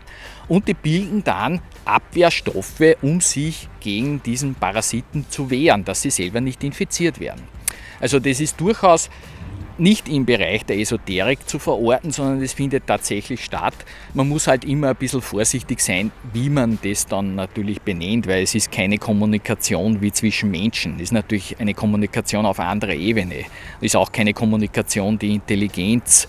und 0.48 0.68
die 0.68 0.74
bilden 0.74 1.24
dann 1.24 1.62
Abwehrstoffe, 1.86 2.98
um 3.02 3.22
sich 3.22 3.68
gegen 3.80 4.22
diesen 4.22 4.56
Parasiten 4.56 5.26
zu 5.30 5.50
wehren, 5.50 5.84
dass 5.86 6.02
sie 6.02 6.12
selber 6.12 6.42
nicht 6.42 6.64
infiziert 6.64 7.20
werden. 7.20 7.42
Also 8.00 8.20
das 8.20 8.40
ist 8.40 8.60
durchaus 8.60 9.10
nicht 9.78 10.10
im 10.10 10.26
Bereich 10.26 10.66
der 10.66 10.78
Esoterik 10.78 11.48
zu 11.48 11.60
verorten, 11.60 12.12
sondern 12.12 12.42
das 12.42 12.54
findet 12.54 12.88
tatsächlich 12.88 13.44
statt. 13.44 13.74
Man 14.14 14.30
muss 14.30 14.48
halt 14.48 14.66
immer 14.66 14.90
ein 14.90 14.96
bisschen 14.96 15.22
vorsichtig 15.22 15.80
sein, 15.80 16.12
wie 16.34 16.50
man 16.50 16.80
das 16.84 17.08
dann 17.08 17.36
natürlich 17.36 17.82
benennt, 17.82 18.28
weil 18.28 18.44
es 18.44 18.56
ist 18.56 18.72
keine 18.72 18.98
Kommunikation 18.98 20.02
wie 20.02 20.12
zwischen 20.12 20.52
Menschen. 20.52 20.96
Es 20.96 21.04
ist 21.04 21.14
natürlich 21.14 21.60
eine 21.60 21.74
Kommunikation 21.74 22.46
auf 22.46 22.60
anderer 22.60 22.94
Ebene. 22.94 23.46
Es 23.80 23.88
ist 23.88 23.96
auch 23.96 24.12
keine 24.12 24.34
Kommunikation, 24.34 25.18
die 25.18 25.36
Intelligenz 25.36 26.28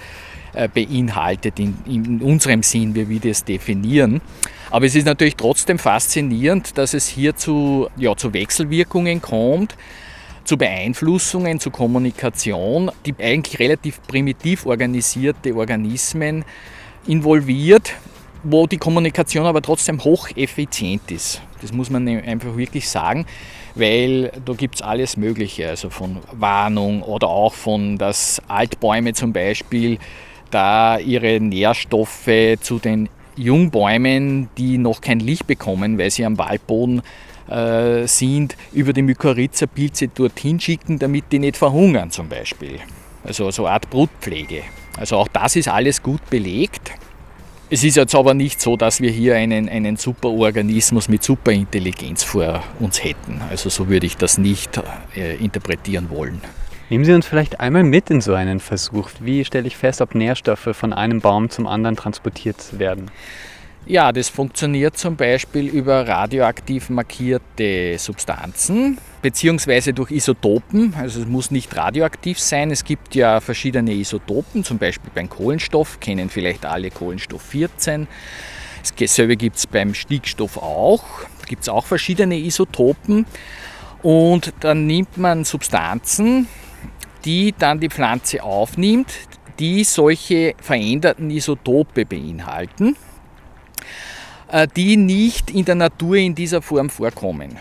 äh, 0.54 0.68
beinhaltet 0.68 1.58
in, 1.58 1.76
in 1.86 2.20
unserem 2.20 2.62
Sinn, 2.62 2.94
wie 2.94 3.08
wir 3.08 3.20
das 3.20 3.44
definieren. 3.44 4.20
Aber 4.70 4.86
es 4.86 4.94
ist 4.94 5.06
natürlich 5.06 5.36
trotzdem 5.36 5.78
faszinierend, 5.78 6.76
dass 6.78 6.94
es 6.94 7.06
hier 7.06 7.36
zu, 7.36 7.88
ja, 7.96 8.16
zu 8.16 8.32
Wechselwirkungen 8.32 9.20
kommt 9.20 9.76
zu 10.44 10.56
Beeinflussungen, 10.56 11.60
zu 11.60 11.70
Kommunikation, 11.70 12.90
die 13.06 13.14
eigentlich 13.18 13.58
relativ 13.58 14.02
primitiv 14.06 14.66
organisierte 14.66 15.54
Organismen 15.54 16.44
involviert, 17.06 17.94
wo 18.42 18.66
die 18.66 18.78
Kommunikation 18.78 19.46
aber 19.46 19.62
trotzdem 19.62 20.02
hocheffizient 20.02 21.10
ist. 21.10 21.40
Das 21.60 21.72
muss 21.72 21.90
man 21.90 22.08
einfach 22.08 22.56
wirklich 22.56 22.88
sagen, 22.88 23.26
weil 23.74 24.32
da 24.44 24.52
gibt 24.52 24.76
es 24.76 24.82
alles 24.82 25.16
Mögliche, 25.16 25.68
also 25.68 25.90
von 25.90 26.18
Warnung 26.32 27.02
oder 27.02 27.28
auch 27.28 27.54
von, 27.54 27.98
dass 27.98 28.42
Altbäume 28.48 29.14
zum 29.14 29.32
Beispiel 29.32 29.98
da 30.50 30.98
ihre 30.98 31.40
Nährstoffe 31.40 32.58
zu 32.60 32.78
den 32.78 33.08
Jungbäumen, 33.36 34.48
die 34.58 34.76
noch 34.76 35.00
kein 35.00 35.20
Licht 35.20 35.46
bekommen, 35.46 35.98
weil 35.98 36.10
sie 36.10 36.24
am 36.24 36.36
Waldboden 36.36 37.02
äh, 37.48 38.06
sind, 38.06 38.56
über 38.72 38.92
die 38.92 39.02
Mykorrhiza-Pilze 39.02 40.08
dorthin 40.08 40.60
schicken, 40.60 40.98
damit 40.98 41.24
die 41.32 41.38
nicht 41.38 41.56
verhungern 41.56 42.10
zum 42.10 42.28
Beispiel. 42.28 42.78
Also 43.24 43.50
so 43.50 43.66
eine 43.66 43.74
Art 43.74 43.90
Brutpflege. 43.90 44.62
Also 44.96 45.16
auch 45.16 45.28
das 45.28 45.56
ist 45.56 45.68
alles 45.68 46.02
gut 46.02 46.28
belegt. 46.28 46.92
Es 47.70 47.84
ist 47.84 47.96
jetzt 47.96 48.14
aber 48.14 48.34
nicht 48.34 48.60
so, 48.60 48.76
dass 48.76 49.00
wir 49.00 49.10
hier 49.10 49.36
einen, 49.36 49.68
einen 49.68 49.96
Superorganismus 49.96 51.08
mit 51.08 51.22
Superintelligenz 51.22 52.22
vor 52.22 52.62
uns 52.80 53.02
hätten. 53.02 53.40
Also 53.48 53.70
so 53.70 53.88
würde 53.88 54.04
ich 54.04 54.18
das 54.18 54.36
nicht 54.36 54.78
äh, 55.16 55.36
interpretieren 55.36 56.10
wollen. 56.10 56.42
Nehmen 56.90 57.06
Sie 57.06 57.14
uns 57.14 57.26
vielleicht 57.26 57.60
einmal 57.60 57.84
mit 57.84 58.10
in 58.10 58.20
so 58.20 58.34
einen 58.34 58.60
Versuch. 58.60 59.08
Wie 59.20 59.46
stelle 59.46 59.66
ich 59.66 59.78
fest, 59.78 60.02
ob 60.02 60.14
Nährstoffe 60.14 60.68
von 60.72 60.92
einem 60.92 61.22
Baum 61.22 61.48
zum 61.48 61.66
anderen 61.66 61.96
transportiert 61.96 62.78
werden? 62.78 63.10
Ja, 63.84 64.12
das 64.12 64.28
funktioniert 64.28 64.96
zum 64.96 65.16
Beispiel 65.16 65.66
über 65.66 66.06
radioaktiv 66.06 66.88
markierte 66.88 67.98
Substanzen 67.98 68.98
beziehungsweise 69.22 69.92
durch 69.92 70.12
Isotopen. 70.12 70.94
Also 70.96 71.20
es 71.20 71.26
muss 71.26 71.50
nicht 71.50 71.76
radioaktiv 71.76 72.38
sein. 72.38 72.70
Es 72.70 72.84
gibt 72.84 73.14
ja 73.14 73.40
verschiedene 73.40 73.92
Isotopen, 73.92 74.62
zum 74.62 74.78
Beispiel 74.78 75.10
beim 75.14 75.28
Kohlenstoff, 75.28 75.98
kennen 76.00 76.28
vielleicht 76.30 76.64
alle 76.64 76.90
Kohlenstoff 76.90 77.42
14. 77.42 78.06
Dasselbe 78.98 79.36
gibt 79.36 79.56
es 79.56 79.66
beim 79.66 79.94
Stickstoff 79.94 80.56
auch. 80.58 81.04
Da 81.40 81.46
gibt 81.46 81.62
es 81.62 81.68
auch 81.68 81.86
verschiedene 81.86 82.36
Isotopen. 82.36 83.26
Und 84.02 84.52
dann 84.60 84.86
nimmt 84.86 85.16
man 85.18 85.44
Substanzen, 85.44 86.48
die 87.24 87.54
dann 87.56 87.80
die 87.80 87.88
Pflanze 87.88 88.42
aufnimmt, 88.42 89.12
die 89.58 89.84
solche 89.84 90.54
veränderten 90.60 91.30
Isotope 91.30 92.04
beinhalten. 92.04 92.96
Äh, 94.52 94.68
die 94.76 94.98
nicht 94.98 95.50
in 95.50 95.64
der 95.64 95.74
Natur 95.74 96.16
in 96.16 96.34
dieser 96.34 96.60
Form 96.60 96.90
vorkommen. 96.90 97.58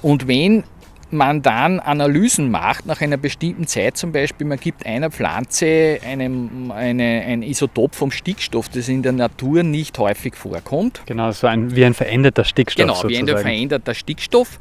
Und 0.00 0.28
wenn 0.28 0.62
man 1.10 1.42
dann 1.42 1.80
Analysen 1.80 2.52
macht 2.52 2.86
nach 2.86 3.00
einer 3.00 3.16
bestimmten 3.16 3.66
Zeit, 3.66 3.96
zum 3.96 4.12
Beispiel 4.12 4.46
man 4.46 4.60
gibt 4.60 4.86
einer 4.86 5.10
Pflanze 5.10 5.98
einem, 6.06 6.70
eine, 6.70 7.24
ein 7.26 7.42
Isotop 7.42 7.96
vom 7.96 8.12
Stickstoff, 8.12 8.68
das 8.68 8.88
in 8.88 9.02
der 9.02 9.10
Natur 9.10 9.64
nicht 9.64 9.98
häufig 9.98 10.36
vorkommt. 10.36 11.02
Genau, 11.06 11.32
so 11.32 11.48
ein, 11.48 11.74
wie 11.74 11.84
ein 11.84 11.94
veränderter 11.94 12.44
Stickstoff. 12.44 12.80
Genau, 12.80 12.94
sozusagen. 12.94 13.26
wie 13.26 13.32
ein 13.32 13.38
veränderter 13.38 13.94
Stickstoff. 13.94 14.60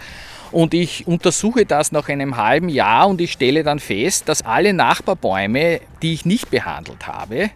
Und 0.52 0.74
ich 0.74 1.06
untersuche 1.06 1.68
das 1.68 1.92
nach 1.92 2.10
einem 2.10 2.38
halben 2.38 2.70
Jahr 2.70 3.08
und 3.08 3.22
ich 3.22 3.32
stelle 3.34 3.64
dann 3.64 3.78
fest, 3.78 4.28
dass 4.28 4.44
alle 4.44 4.74
Nachbarbäume, 4.74 5.82
die 6.02 6.14
ich 6.14 6.26
nicht 6.26 6.50
behandelt 6.50 7.06
habe, 7.06 7.52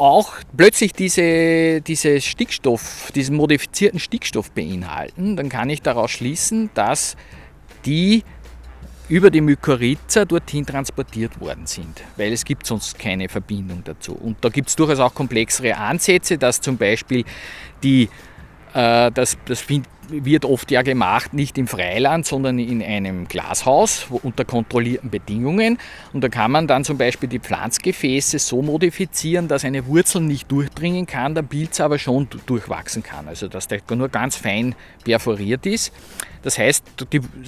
auch 0.00 0.32
plötzlich 0.56 0.92
diese, 0.92 1.80
diese 1.82 2.20
Stickstoff, 2.20 3.12
diesen 3.14 3.36
modifizierten 3.36 4.00
Stickstoff 4.00 4.50
beinhalten, 4.50 5.36
dann 5.36 5.48
kann 5.48 5.68
ich 5.68 5.82
daraus 5.82 6.10
schließen, 6.10 6.70
dass 6.74 7.16
die 7.84 8.24
über 9.10 9.30
die 9.30 9.40
Mykorrhiza 9.40 10.24
dorthin 10.24 10.64
transportiert 10.64 11.40
worden 11.40 11.66
sind, 11.66 12.00
weil 12.16 12.32
es 12.32 12.44
gibt 12.44 12.64
sonst 12.64 12.98
keine 12.98 13.28
Verbindung 13.28 13.82
dazu. 13.84 14.14
Und 14.14 14.36
da 14.40 14.48
gibt 14.48 14.68
es 14.68 14.76
durchaus 14.76 15.00
auch 15.00 15.12
komplexere 15.12 15.76
Ansätze, 15.76 16.38
dass 16.38 16.60
zum 16.60 16.76
Beispiel 16.76 17.24
die, 17.82 18.08
äh, 18.72 19.10
das, 19.10 19.36
das 19.44 19.60
wird 20.10 20.44
oft 20.44 20.70
ja 20.70 20.82
gemacht, 20.82 21.34
nicht 21.34 21.58
im 21.58 21.66
Freiland, 21.66 22.26
sondern 22.26 22.58
in 22.58 22.82
einem 22.82 23.28
Glashaus 23.28 24.06
unter 24.22 24.44
kontrollierten 24.44 25.10
Bedingungen. 25.10 25.78
Und 26.12 26.22
da 26.22 26.28
kann 26.28 26.50
man 26.50 26.66
dann 26.66 26.84
zum 26.84 26.98
Beispiel 26.98 27.28
die 27.28 27.38
Pflanzgefäße 27.38 28.38
so 28.38 28.62
modifizieren, 28.62 29.48
dass 29.48 29.64
eine 29.64 29.86
Wurzel 29.86 30.22
nicht 30.22 30.50
durchdringen 30.50 31.06
kann, 31.06 31.34
der 31.34 31.42
Pilz 31.42 31.80
aber 31.80 31.98
schon 31.98 32.28
durchwachsen 32.46 33.02
kann. 33.02 33.28
Also 33.28 33.48
dass 33.48 33.68
der 33.68 33.80
nur 33.94 34.08
ganz 34.08 34.36
fein 34.36 34.74
perforiert 35.04 35.66
ist. 35.66 35.92
Das 36.42 36.58
heißt, 36.58 36.84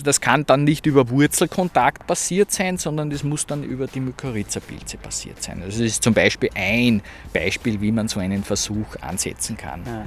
das 0.05 0.21
kann 0.21 0.45
dann 0.45 0.65
nicht 0.65 0.85
über 0.87 1.09
Wurzelkontakt 1.09 2.07
passiert 2.07 2.51
sein, 2.53 2.77
sondern 2.77 3.09
das 3.09 3.25
muss 3.25 3.47
dann 3.47 3.65
über 3.65 3.87
die 3.87 4.01
Mykorrhiza-Pilze 4.01 4.99
passiert 4.99 5.43
sein. 5.43 5.63
Also 5.63 5.83
das 5.83 5.93
ist 5.93 6.03
zum 6.03 6.13
Beispiel 6.13 6.51
ein 6.55 7.03
Beispiel, 7.33 7.81
wie 7.81 7.91
man 7.91 8.09
so 8.09 8.21
einen 8.21 8.45
Versuch 8.45 8.97
ansetzen 9.01 9.57
kann. 9.57 9.83
Ja. 9.87 10.05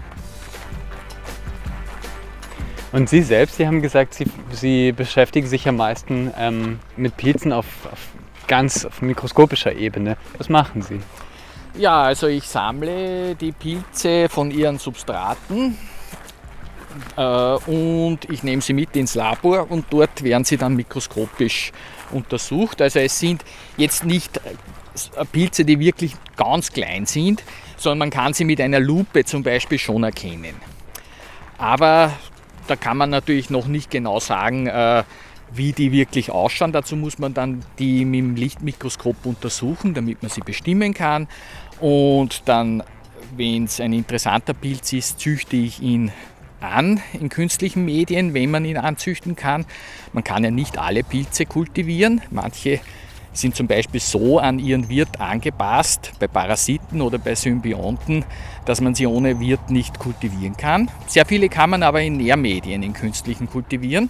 Und 2.96 3.10
Sie 3.10 3.24
selbst, 3.24 3.58
Sie 3.58 3.68
haben 3.68 3.82
gesagt, 3.82 4.14
Sie, 4.14 4.26
Sie 4.52 4.94
beschäftigen 4.94 5.48
sich 5.48 5.68
am 5.68 5.76
meisten 5.76 6.32
ähm, 6.40 6.80
mit 6.96 7.18
Pilzen 7.18 7.52
auf, 7.52 7.66
auf 7.92 8.00
ganz 8.48 8.86
auf 8.86 9.02
mikroskopischer 9.02 9.74
Ebene. 9.74 10.16
Was 10.38 10.48
machen 10.48 10.82
Sie? 10.82 11.02
Ja, 11.78 12.04
also 12.04 12.28
ich 12.28 12.48
sammle 12.48 13.36
die 13.36 13.52
Pilze 13.52 14.30
von 14.30 14.50
ihren 14.50 14.80
Substraten 14.80 15.78
äh, 17.18 17.22
und 17.22 18.20
ich 18.30 18.44
nehme 18.44 18.62
sie 18.62 18.72
mit 18.72 18.96
ins 18.96 19.14
Labor 19.14 19.70
und 19.70 19.88
dort 19.90 20.24
werden 20.24 20.46
sie 20.46 20.56
dann 20.56 20.78
mikroskopisch 20.78 21.74
untersucht. 22.14 22.82
Also 22.82 23.00
es 23.00 23.20
sind 23.20 23.44
jetzt 23.76 24.06
nicht 24.06 24.38
äh, 24.38 25.26
Pilze, 25.30 25.66
die 25.66 25.82
wirklich 25.82 26.14
ganz 26.38 26.72
klein 26.72 27.06
sind, 27.06 27.44
sondern 27.76 27.98
man 27.98 28.10
kann 28.10 28.34
sie 28.34 28.46
mit 28.46 28.62
einer 28.62 28.80
Lupe 28.80 29.26
zum 29.26 29.44
Beispiel 29.44 29.80
schon 29.80 30.04
erkennen. 30.04 30.56
Aber 31.58 32.14
da 32.68 32.76
kann 32.76 32.98
man 32.98 33.10
natürlich 33.10 33.50
noch 33.50 33.68
nicht 33.68 33.92
genau 33.92 34.20
sagen, 34.20 34.68
äh, 34.68 35.04
wie 35.54 35.74
die 35.74 35.92
wirklich 35.92 36.32
ausschauen. 36.32 36.72
Dazu 36.72 36.96
muss 36.96 37.20
man 37.20 37.34
dann 37.34 37.64
die 37.80 38.06
mit 38.06 38.20
dem 38.20 38.36
Lichtmikroskop 38.36 39.26
untersuchen, 39.26 39.94
damit 39.94 40.22
man 40.22 40.30
sie 40.30 40.42
bestimmen 40.42 40.94
kann. 40.94 41.28
Und 41.80 42.48
dann, 42.48 42.84
wenn 43.36 43.66
es 43.66 43.80
ein 43.80 43.94
interessanter 43.94 44.54
Pilz 44.54 44.94
ist, 44.94 45.20
züchte 45.20 45.56
ich 45.56 45.82
ihn 45.82 46.12
an 46.60 47.02
in 47.14 47.30
künstlichen 47.30 47.86
Medien, 47.86 48.34
wenn 48.34 48.50
man 48.50 48.66
ihn 48.66 48.78
anzüchten 48.78 49.36
kann. 49.36 49.66
Man 50.14 50.24
kann 50.24 50.44
ja 50.44 50.52
nicht 50.52 50.78
alle 50.78 51.04
Pilze 51.04 51.46
kultivieren. 51.46 52.22
Manche 52.32 52.80
sind 53.36 53.56
zum 53.56 53.68
Beispiel 53.68 54.00
so 54.00 54.40
an 54.40 54.60
ihren 54.60 54.90
Wirt 54.90 55.20
angepasst, 55.20 56.14
bei 56.20 56.28
Parasiten 56.28 57.02
oder 57.02 57.18
bei 57.18 57.36
Symbionten, 57.36 58.26
dass 58.66 58.82
man 58.82 58.96
sie 58.96 59.08
ohne 59.08 59.40
Wirt 59.40 59.70
nicht 59.70 60.00
kultivieren 60.00 60.58
kann. 60.58 60.90
Sehr 61.08 61.26
viele 61.26 61.50
kann 61.50 61.70
man 61.70 61.84
aber 61.84 62.02
in 62.02 62.18
Nährmedien, 62.18 62.82
in 62.82 62.94
künstlichen 62.94 63.50
kultivieren. 63.50 64.10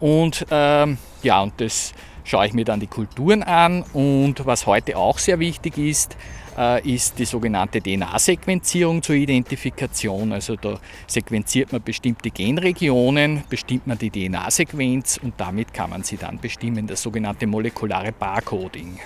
Und 0.00 0.46
ähm, 0.50 0.98
ja, 1.22 1.40
und 1.42 1.60
das 1.60 1.92
schaue 2.24 2.46
ich 2.46 2.52
mir 2.52 2.64
dann 2.64 2.80
die 2.80 2.86
Kulturen 2.86 3.42
an. 3.42 3.82
Und 3.92 4.44
was 4.46 4.66
heute 4.66 4.96
auch 4.96 5.18
sehr 5.18 5.38
wichtig 5.38 5.78
ist, 5.78 6.16
äh, 6.56 6.86
ist 6.88 7.18
die 7.18 7.24
sogenannte 7.24 7.80
DNA-Sequenzierung 7.80 9.02
zur 9.02 9.14
Identifikation. 9.14 10.32
Also 10.32 10.56
da 10.56 10.78
sequenziert 11.06 11.72
man 11.72 11.82
bestimmte 11.82 12.30
Genregionen, 12.30 13.44
bestimmt 13.48 13.86
man 13.86 13.98
die 13.98 14.10
DNA-Sequenz 14.10 15.18
und 15.22 15.34
damit 15.38 15.72
kann 15.72 15.90
man 15.90 16.02
sie 16.02 16.16
dann 16.16 16.38
bestimmen, 16.38 16.86
das 16.86 17.02
sogenannte 17.02 17.46
molekulare 17.46 18.12
Barcoding. 18.12 18.98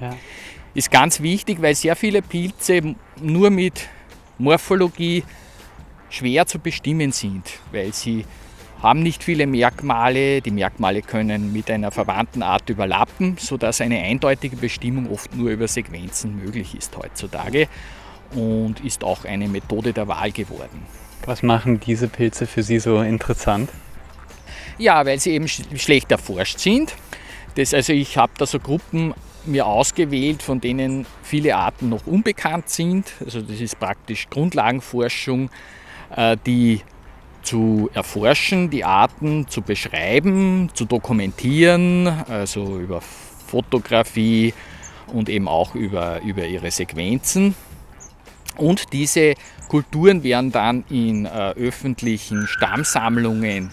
Ja. 0.00 0.14
Ist 0.74 0.90
ganz 0.90 1.20
wichtig, 1.20 1.60
weil 1.62 1.74
sehr 1.74 1.96
viele 1.96 2.22
Pilze 2.22 2.94
nur 3.20 3.50
mit 3.50 3.88
Morphologie 4.38 5.24
schwer 6.10 6.46
zu 6.46 6.58
bestimmen 6.58 7.12
sind, 7.12 7.44
weil 7.72 7.92
sie 7.92 8.24
haben 8.82 9.02
nicht 9.02 9.24
viele 9.24 9.46
Merkmale. 9.46 10.40
Die 10.40 10.50
Merkmale 10.50 11.02
können 11.02 11.52
mit 11.52 11.70
einer 11.70 11.90
verwandten 11.90 12.42
Art 12.42 12.68
überlappen, 12.70 13.36
sodass 13.38 13.80
eine 13.80 13.98
eindeutige 14.00 14.56
Bestimmung 14.56 15.10
oft 15.10 15.34
nur 15.34 15.50
über 15.50 15.68
Sequenzen 15.68 16.36
möglich 16.36 16.76
ist 16.76 16.96
heutzutage 16.96 17.68
und 18.32 18.84
ist 18.84 19.04
auch 19.04 19.24
eine 19.24 19.48
Methode 19.48 19.92
der 19.92 20.06
Wahl 20.08 20.30
geworden. 20.30 20.86
Was 21.24 21.42
machen 21.42 21.80
diese 21.80 22.08
Pilze 22.08 22.46
für 22.46 22.62
Sie 22.62 22.78
so 22.78 23.00
interessant? 23.00 23.70
Ja, 24.78 25.04
weil 25.04 25.18
sie 25.18 25.32
eben 25.32 25.48
sch 25.48 25.62
schlecht 25.76 26.10
erforscht 26.12 26.60
sind. 26.60 26.94
Das, 27.56 27.74
also 27.74 27.92
ich 27.92 28.16
habe 28.16 28.32
da 28.38 28.46
so 28.46 28.60
Gruppen 28.60 29.12
mir 29.44 29.66
ausgewählt, 29.66 30.42
von 30.42 30.60
denen 30.60 31.06
viele 31.22 31.56
Arten 31.56 31.88
noch 31.88 32.06
unbekannt 32.06 32.68
sind. 32.68 33.12
Also 33.24 33.40
das 33.40 33.60
ist 33.60 33.78
praktisch 33.80 34.28
Grundlagenforschung, 34.30 35.50
äh, 36.14 36.36
die 36.46 36.82
zu 37.42 37.90
erforschen, 37.94 38.70
die 38.70 38.84
Arten 38.84 39.48
zu 39.48 39.62
beschreiben, 39.62 40.70
zu 40.74 40.84
dokumentieren, 40.84 42.06
also 42.06 42.78
über 42.78 43.00
Fotografie 43.00 44.54
und 45.06 45.28
eben 45.28 45.48
auch 45.48 45.74
über, 45.74 46.20
über 46.22 46.46
ihre 46.46 46.70
Sequenzen. 46.70 47.54
Und 48.56 48.92
diese 48.92 49.34
Kulturen 49.68 50.22
werden 50.22 50.50
dann 50.50 50.84
in 50.90 51.26
äh, 51.26 51.50
öffentlichen 51.52 52.46
Stammsammlungen 52.46 53.70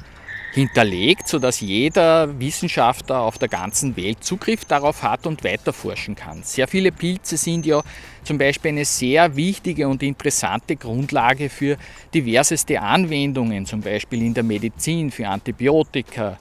hinterlegt, 0.55 1.27
sodass 1.27 1.59
jeder 1.59 2.39
Wissenschaftler 2.39 3.19
auf 3.19 3.37
der 3.37 3.49
ganzen 3.49 3.95
Welt 3.97 4.23
Zugriff 4.23 4.63
darauf 4.63 5.03
hat 5.03 5.27
und 5.27 5.43
weiterforschen 5.43 6.15
kann. 6.15 6.43
Sehr 6.43 6.67
viele 6.67 6.91
Pilze 6.91 7.35
sind 7.35 7.65
ja 7.65 7.83
zum 8.23 8.37
Beispiel 8.37 8.69
eine 8.69 8.85
sehr 8.85 9.35
wichtige 9.35 9.87
und 9.87 10.01
interessante 10.01 10.77
Grundlage 10.77 11.49
für 11.49 11.77
diverseste 12.13 12.81
Anwendungen, 12.81 13.65
zum 13.65 13.81
Beispiel 13.81 14.21
in 14.21 14.33
der 14.33 14.43
Medizin, 14.43 15.11
für 15.11 15.27
Antibiotika, 15.27 16.37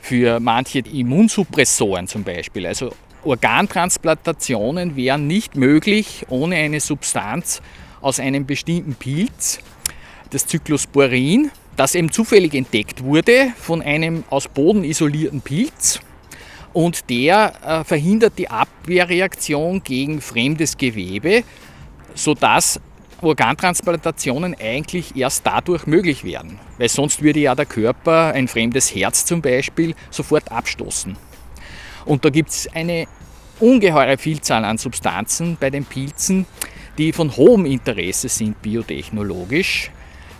für 0.00 0.38
manche 0.40 0.80
Immunsuppressoren 0.80 2.06
zum 2.06 2.22
Beispiel. 2.22 2.66
Also 2.66 2.92
Organtransplantationen 3.24 4.94
wären 4.94 5.26
nicht 5.26 5.56
möglich 5.56 6.26
ohne 6.28 6.56
eine 6.56 6.80
Substanz 6.80 7.62
aus 8.02 8.20
einem 8.20 8.44
bestimmten 8.44 8.94
Pilz, 8.94 9.60
das 10.28 10.46
Cyclosporin, 10.46 11.50
das 11.76 11.94
eben 11.94 12.10
zufällig 12.10 12.54
entdeckt 12.54 13.02
wurde 13.02 13.52
von 13.58 13.82
einem 13.82 14.24
aus 14.30 14.48
Boden 14.48 14.84
isolierten 14.84 15.40
Pilz. 15.40 16.00
Und 16.72 17.08
der 17.08 17.52
äh, 17.64 17.84
verhindert 17.84 18.34
die 18.36 18.50
Abwehrreaktion 18.50 19.82
gegen 19.82 20.20
fremdes 20.20 20.76
Gewebe, 20.76 21.44
sodass 22.14 22.80
Organtransplantationen 23.20 24.56
eigentlich 24.60 25.16
erst 25.16 25.46
dadurch 25.46 25.86
möglich 25.86 26.24
werden. 26.24 26.58
Weil 26.78 26.88
sonst 26.88 27.22
würde 27.22 27.40
ja 27.40 27.54
der 27.54 27.66
Körper 27.66 28.32
ein 28.34 28.48
fremdes 28.48 28.94
Herz 28.94 29.24
zum 29.24 29.40
Beispiel 29.40 29.94
sofort 30.10 30.50
abstoßen. 30.50 31.16
Und 32.04 32.24
da 32.24 32.30
gibt 32.30 32.50
es 32.50 32.68
eine 32.74 33.06
ungeheure 33.60 34.18
Vielzahl 34.18 34.64
an 34.64 34.76
Substanzen 34.76 35.56
bei 35.58 35.70
den 35.70 35.84
Pilzen, 35.84 36.44
die 36.98 37.12
von 37.12 37.36
hohem 37.36 37.66
Interesse 37.66 38.28
sind 38.28 38.60
biotechnologisch 38.62 39.90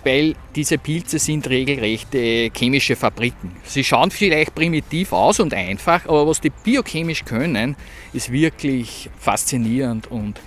weil 0.05 0.35
diese 0.55 0.77
Pilze 0.77 1.19
sind 1.19 1.49
regelrechte 1.49 2.51
chemische 2.55 2.95
Fabriken. 2.95 3.51
Sie 3.63 3.83
schauen 3.83 4.11
vielleicht 4.11 4.55
primitiv 4.55 5.11
aus 5.11 5.39
und 5.39 5.53
einfach, 5.53 6.05
aber 6.05 6.27
was 6.27 6.39
die 6.39 6.51
biochemisch 6.51 7.25
können, 7.25 7.75
ist 8.13 8.31
wirklich 8.31 9.09
faszinierend 9.19 10.09
und 10.11 10.39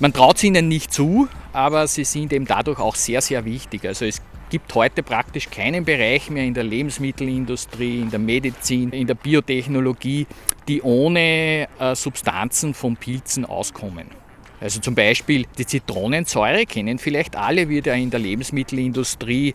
man 0.00 0.12
traut 0.12 0.36
es 0.36 0.44
ihnen 0.44 0.66
nicht 0.66 0.92
zu, 0.92 1.28
aber 1.52 1.86
sie 1.86 2.04
sind 2.04 2.32
eben 2.32 2.46
dadurch 2.46 2.80
auch 2.80 2.96
sehr, 2.96 3.20
sehr 3.20 3.44
wichtig. 3.44 3.86
Also 3.86 4.04
es 4.04 4.20
gibt 4.50 4.74
heute 4.74 5.02
praktisch 5.04 5.50
keinen 5.50 5.84
Bereich 5.84 6.30
mehr 6.30 6.44
in 6.44 6.54
der 6.54 6.64
Lebensmittelindustrie, 6.64 8.00
in 8.00 8.10
der 8.10 8.18
Medizin, 8.18 8.90
in 8.90 9.06
der 9.06 9.14
Biotechnologie, 9.14 10.26
die 10.66 10.82
ohne 10.82 11.68
äh, 11.78 11.94
Substanzen 11.94 12.74
von 12.74 12.96
Pilzen 12.96 13.44
auskommen. 13.44 14.23
Also 14.60 14.80
zum 14.80 14.94
Beispiel 14.94 15.46
die 15.58 15.66
Zitronensäure 15.66 16.64
kennen 16.66 16.98
vielleicht 16.98 17.36
alle, 17.36 17.68
wird 17.68 17.86
ja 17.86 17.94
in 17.94 18.10
der 18.10 18.20
Lebensmittelindustrie 18.20 19.54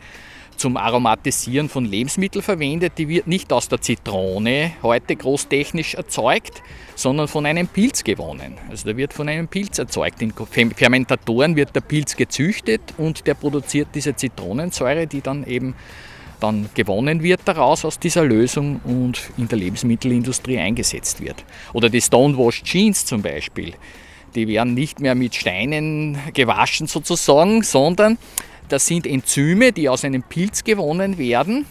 zum 0.59 0.75
Aromatisieren 0.75 1.69
von 1.69 1.85
Lebensmitteln 1.85 2.43
verwendet. 2.43 2.93
Die 2.97 3.07
wird 3.07 3.27
nicht 3.27 3.51
aus 3.53 3.69
der 3.69 3.81
Zitrone 3.81 4.73
heute 4.83 5.15
großtechnisch 5.15 5.95
erzeugt, 5.95 6.61
sondern 6.95 7.27
von 7.29 7.45
einem 7.45 7.67
Pilz 7.67 8.03
gewonnen. 8.03 8.57
Also 8.69 8.89
da 8.89 8.97
wird 8.97 9.13
von 9.13 9.29
einem 9.29 9.47
Pilz 9.47 9.79
erzeugt. 9.79 10.21
In 10.21 10.33
Fermentatoren 10.75 11.55
wird 11.55 11.75
der 11.75 11.81
Pilz 11.81 12.15
gezüchtet 12.15 12.81
und 12.97 13.25
der 13.25 13.35
produziert 13.35 13.87
diese 13.95 14.15
Zitronensäure, 14.15 15.07
die 15.07 15.21
dann 15.21 15.45
eben 15.45 15.75
dann 16.39 16.69
gewonnen 16.73 17.21
wird 17.21 17.41
daraus 17.45 17.83
aus 17.83 17.99
dieser 17.99 18.23
Lösung 18.23 18.79
und 18.85 19.29
in 19.37 19.47
der 19.47 19.57
Lebensmittelindustrie 19.57 20.57
eingesetzt 20.57 21.21
wird. 21.21 21.43
Oder 21.73 21.89
die 21.89 22.01
Stonewashed 22.01 22.63
Jeans 22.65 23.05
zum 23.05 23.21
Beispiel. 23.21 23.73
Die 24.35 24.47
werden 24.47 24.73
nicht 24.73 24.99
mehr 24.99 25.15
mit 25.15 25.35
Steinen 25.35 26.17
gewaschen 26.33 26.87
sozusagen, 26.87 27.63
sondern 27.63 28.17
das 28.67 28.85
sind 28.85 29.07
Enzyme, 29.07 29.71
die 29.71 29.89
aus 29.89 30.05
einem 30.05 30.23
Pilz 30.23 30.63
gewonnen 30.63 31.17
werden, 31.17 31.65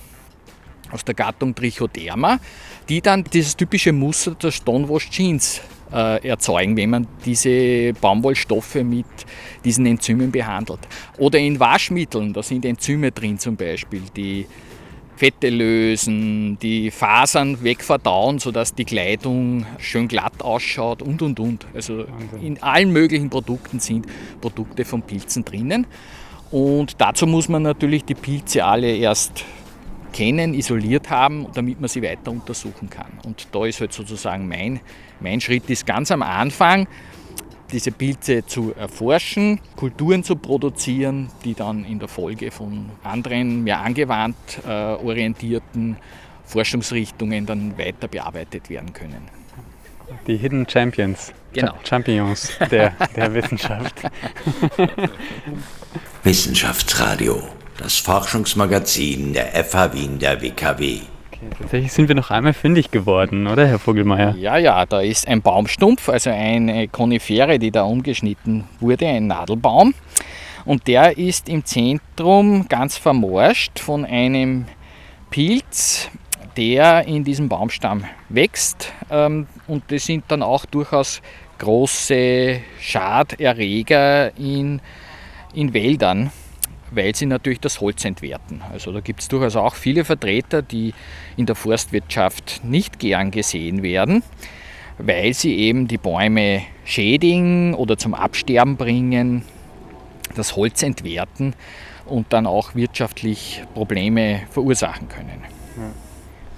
aus 0.90 1.04
der 1.04 1.14
Gattung 1.14 1.54
Trichoderma, 1.54 2.40
die 2.88 3.00
dann 3.00 3.24
dieses 3.24 3.56
typische 3.56 3.92
Muster 3.92 4.34
der 4.34 4.50
Stonewash 4.50 5.08
Jeans 5.10 5.60
äh, 5.92 6.26
erzeugen, 6.26 6.76
wenn 6.76 6.90
man 6.90 7.06
diese 7.24 7.92
Baumwollstoffe 8.00 8.76
mit 8.76 9.06
diesen 9.64 9.86
Enzymen 9.86 10.30
behandelt. 10.30 10.80
Oder 11.18 11.38
in 11.38 11.60
Waschmitteln, 11.60 12.32
da 12.32 12.42
sind 12.42 12.64
Enzyme 12.64 13.12
drin 13.12 13.38
zum 13.38 13.56
Beispiel, 13.56 14.02
die 14.16 14.46
Fette 15.18 15.50
lösen, 15.50 16.60
die 16.60 16.92
Fasern 16.92 17.64
wegverdauen, 17.64 18.38
sodass 18.38 18.72
die 18.72 18.84
Kleidung 18.84 19.66
schön 19.78 20.06
glatt 20.06 20.42
ausschaut 20.42 21.02
und 21.02 21.22
und 21.22 21.40
und. 21.40 21.66
Also 21.74 22.04
in 22.40 22.62
allen 22.62 22.92
möglichen 22.92 23.28
Produkten 23.28 23.80
sind 23.80 24.06
Produkte 24.40 24.84
von 24.84 25.02
Pilzen 25.02 25.44
drinnen. 25.44 25.88
Und 26.52 27.00
dazu 27.00 27.26
muss 27.26 27.48
man 27.48 27.62
natürlich 27.62 28.04
die 28.04 28.14
Pilze 28.14 28.64
alle 28.64 28.94
erst 28.94 29.44
kennen, 30.12 30.54
isoliert 30.54 31.10
haben, 31.10 31.48
damit 31.52 31.80
man 31.80 31.88
sie 31.88 32.00
weiter 32.00 32.30
untersuchen 32.30 32.88
kann. 32.88 33.10
Und 33.24 33.48
da 33.50 33.66
ist 33.66 33.80
halt 33.80 33.92
sozusagen 33.92 34.46
mein, 34.46 34.78
mein 35.18 35.40
Schritt 35.40 35.68
ist 35.68 35.84
ganz 35.84 36.12
am 36.12 36.22
Anfang, 36.22 36.86
diese 37.72 37.92
Pilze 37.92 38.46
zu 38.46 38.74
erforschen, 38.74 39.60
Kulturen 39.76 40.24
zu 40.24 40.36
produzieren, 40.36 41.30
die 41.44 41.54
dann 41.54 41.84
in 41.84 41.98
der 41.98 42.08
Folge 42.08 42.50
von 42.50 42.90
anderen 43.04 43.64
mehr 43.64 43.80
angewandt 43.80 44.36
äh, 44.66 44.70
orientierten 44.70 45.96
Forschungsrichtungen 46.44 47.46
dann 47.46 47.76
weiter 47.76 48.08
bearbeitet 48.08 48.70
werden 48.70 48.92
können. 48.92 49.28
Die 50.26 50.36
Hidden 50.36 50.66
Champions, 50.68 51.32
genau. 51.52 51.74
Champions 51.84 52.52
der, 52.70 52.94
der 53.14 53.34
Wissenschaft. 53.34 53.94
Wissenschaftsradio, 56.22 57.42
das 57.76 57.96
Forschungsmagazin 57.98 59.34
der 59.34 59.64
FH 59.64 59.92
Wien 59.92 60.18
der 60.18 60.40
WKW. 60.40 61.00
Okay, 61.40 61.54
tatsächlich 61.56 61.92
sind 61.92 62.08
wir 62.08 62.16
noch 62.16 62.32
einmal 62.32 62.52
fündig 62.52 62.90
geworden, 62.90 63.46
oder 63.46 63.66
Herr 63.66 63.78
Vogelmeier? 63.78 64.34
Ja, 64.36 64.56
ja, 64.56 64.84
da 64.86 65.00
ist 65.00 65.28
ein 65.28 65.40
Baumstumpf, 65.40 66.08
also 66.08 66.30
eine 66.30 66.88
Konifere, 66.88 67.60
die 67.60 67.70
da 67.70 67.84
umgeschnitten 67.84 68.64
wurde, 68.80 69.06
ein 69.06 69.28
Nadelbaum. 69.28 69.94
Und 70.64 70.88
der 70.88 71.16
ist 71.16 71.48
im 71.48 71.64
Zentrum 71.64 72.66
ganz 72.68 72.96
vermorscht 72.96 73.78
von 73.78 74.04
einem 74.04 74.66
Pilz, 75.30 76.10
der 76.56 77.06
in 77.06 77.22
diesem 77.22 77.48
Baumstamm 77.48 78.04
wächst. 78.28 78.92
Ähm, 79.08 79.46
und 79.68 79.84
das 79.92 80.06
sind 80.06 80.24
dann 80.28 80.42
auch 80.42 80.66
durchaus 80.66 81.22
große 81.58 82.60
Schaderreger 82.80 84.36
in, 84.36 84.80
in 85.54 85.72
Wäldern 85.72 86.32
weil 86.90 87.14
sie 87.14 87.26
natürlich 87.26 87.60
das 87.60 87.80
Holz 87.80 88.04
entwerten. 88.04 88.62
Also 88.72 88.92
da 88.92 89.00
gibt 89.00 89.20
es 89.20 89.28
durchaus 89.28 89.56
auch 89.56 89.74
viele 89.74 90.04
Vertreter, 90.04 90.62
die 90.62 90.94
in 91.36 91.46
der 91.46 91.54
Forstwirtschaft 91.54 92.60
nicht 92.64 92.98
gern 92.98 93.30
gesehen 93.30 93.82
werden, 93.82 94.22
weil 94.98 95.34
sie 95.34 95.56
eben 95.56 95.88
die 95.88 95.98
Bäume 95.98 96.62
schädigen 96.84 97.74
oder 97.74 97.96
zum 97.96 98.14
Absterben 98.14 98.76
bringen, 98.76 99.44
das 100.34 100.56
Holz 100.56 100.82
entwerten 100.82 101.54
und 102.06 102.32
dann 102.32 102.46
auch 102.46 102.74
wirtschaftlich 102.74 103.62
Probleme 103.74 104.42
verursachen 104.50 105.08
können. 105.08 105.42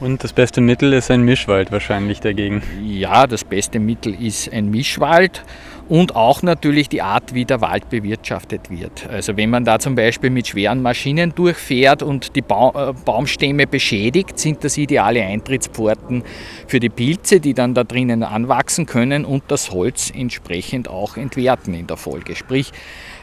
Und 0.00 0.24
das 0.24 0.32
beste 0.32 0.62
Mittel 0.62 0.94
ist 0.94 1.10
ein 1.10 1.22
Mischwald 1.22 1.70
wahrscheinlich 1.72 2.20
dagegen. 2.20 2.62
Ja, 2.82 3.26
das 3.26 3.44
beste 3.44 3.78
Mittel 3.78 4.14
ist 4.14 4.50
ein 4.50 4.70
Mischwald 4.70 5.42
und 5.90 6.14
auch 6.14 6.42
natürlich 6.42 6.88
die 6.88 7.02
Art, 7.02 7.34
wie 7.34 7.44
der 7.44 7.60
Wald 7.60 7.90
bewirtschaftet 7.90 8.70
wird. 8.70 9.08
Also 9.10 9.36
wenn 9.36 9.50
man 9.50 9.64
da 9.64 9.80
zum 9.80 9.96
Beispiel 9.96 10.30
mit 10.30 10.46
schweren 10.46 10.82
Maschinen 10.82 11.34
durchfährt 11.34 12.04
und 12.04 12.36
die 12.36 12.42
ba 12.42 12.90
äh, 12.90 12.92
Baumstämme 13.04 13.66
beschädigt, 13.66 14.38
sind 14.38 14.62
das 14.62 14.78
ideale 14.78 15.24
Eintrittspforten 15.24 16.22
für 16.68 16.78
die 16.78 16.90
Pilze, 16.90 17.40
die 17.40 17.54
dann 17.54 17.74
da 17.74 17.82
drinnen 17.82 18.22
anwachsen 18.22 18.86
können 18.86 19.24
und 19.24 19.42
das 19.48 19.72
Holz 19.72 20.12
entsprechend 20.14 20.88
auch 20.88 21.16
entwerten 21.16 21.74
in 21.74 21.88
der 21.88 21.96
Folge. 21.96 22.36
Sprich, 22.36 22.70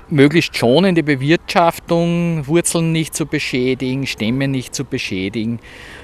möglichst 0.10 0.58
schonende 0.58 1.04
Bewirtschaftung, 1.04 2.48
Wurzeln 2.48 2.92
nicht 2.92 3.16
zu 3.16 3.28
beschädigen, 3.28 4.06
Stämme 4.06 4.50
nicht 4.50 4.76
zu 4.76 4.84
beschädigen, 4.84 5.60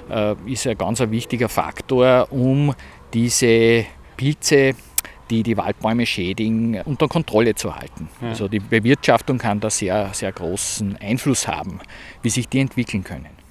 äh, 0.09 0.35
ist 0.45 0.65
ein 0.65 0.77
ganz 0.77 1.01
wichtiger 1.01 1.49
Faktor, 1.49 2.29
um 2.31 2.73
diese 3.13 3.83
Pilze 4.15 4.75
die 5.29 5.43
die 5.43 5.57
Waldbäume 5.57 6.05
schädigen, 6.05 6.81
unter 6.85 7.07
Kontrolle 7.07 7.55
zu 7.55 7.75
halten. 7.75 8.09
Ja. 8.21 8.29
Also 8.29 8.47
die 8.47 8.59
Bewirtschaftung 8.59 9.37
kann 9.37 9.59
da 9.59 9.69
sehr, 9.69 10.09
sehr 10.13 10.31
großen 10.31 10.97
Einfluss 10.97 11.47
haben, 11.47 11.79
wie 12.21 12.29
sich 12.29 12.49
die 12.49 12.59
entwickeln 12.59 13.03
können. 13.03 13.43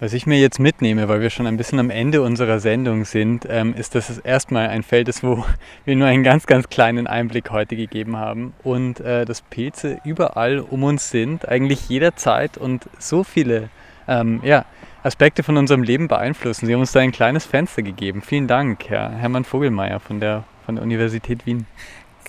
Was 0.00 0.14
ich 0.14 0.26
mir 0.26 0.38
jetzt 0.38 0.58
mitnehme, 0.58 1.08
weil 1.08 1.20
wir 1.20 1.28
schon 1.28 1.46
ein 1.46 1.58
bisschen 1.58 1.78
am 1.78 1.90
Ende 1.90 2.22
unserer 2.22 2.58
Sendung 2.58 3.04
sind, 3.04 3.46
ähm, 3.50 3.74
ist, 3.74 3.94
dass 3.94 4.08
es 4.08 4.16
erstmal 4.16 4.68
ein 4.68 4.82
Feld 4.82 5.08
ist, 5.08 5.22
wo 5.22 5.44
wir 5.84 5.94
nur 5.94 6.08
einen 6.08 6.24
ganz, 6.24 6.46
ganz 6.46 6.70
kleinen 6.70 7.06
Einblick 7.06 7.50
heute 7.50 7.76
gegeben 7.76 8.16
haben 8.16 8.54
und 8.62 9.00
äh, 9.00 9.26
dass 9.26 9.42
Pilze 9.42 10.00
überall 10.02 10.60
um 10.60 10.84
uns 10.84 11.10
sind, 11.10 11.46
eigentlich 11.46 11.90
jederzeit 11.90 12.56
und 12.56 12.88
so 12.98 13.24
viele 13.24 13.68
ähm, 14.08 14.40
ja, 14.42 14.64
Aspekte 15.02 15.42
von 15.42 15.58
unserem 15.58 15.82
Leben 15.82 16.08
beeinflussen. 16.08 16.64
Sie 16.64 16.72
haben 16.72 16.80
uns 16.80 16.92
da 16.92 17.00
ein 17.00 17.12
kleines 17.12 17.44
Fenster 17.44 17.82
gegeben. 17.82 18.22
Vielen 18.22 18.46
Dank, 18.46 18.88
Herr 18.88 19.10
Hermann 19.10 19.44
Vogelmeier 19.44 20.00
von 20.00 20.18
der 20.18 20.44
von 20.64 20.76
der 20.76 20.84
Universität 20.84 21.46
Wien. 21.46 21.66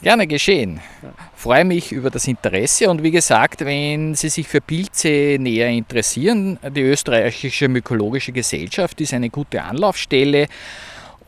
Gerne 0.02 0.26
geschehen. 0.26 0.80
Freue 1.36 1.64
mich 1.64 1.92
über 1.92 2.10
das 2.10 2.28
Interesse 2.28 2.90
und 2.90 3.04
wie 3.04 3.12
gesagt, 3.12 3.64
wenn 3.64 4.16
Sie 4.16 4.30
sich 4.30 4.48
für 4.48 4.60
Pilze 4.60 5.38
näher 5.40 5.70
interessieren, 5.70 6.58
die 6.76 6.82
Österreichische 6.82 7.68
Mykologische 7.68 8.32
Gesellschaft 8.32 9.00
ist 9.00 9.14
eine 9.14 9.30
gute 9.30 9.62
Anlaufstelle, 9.62 10.48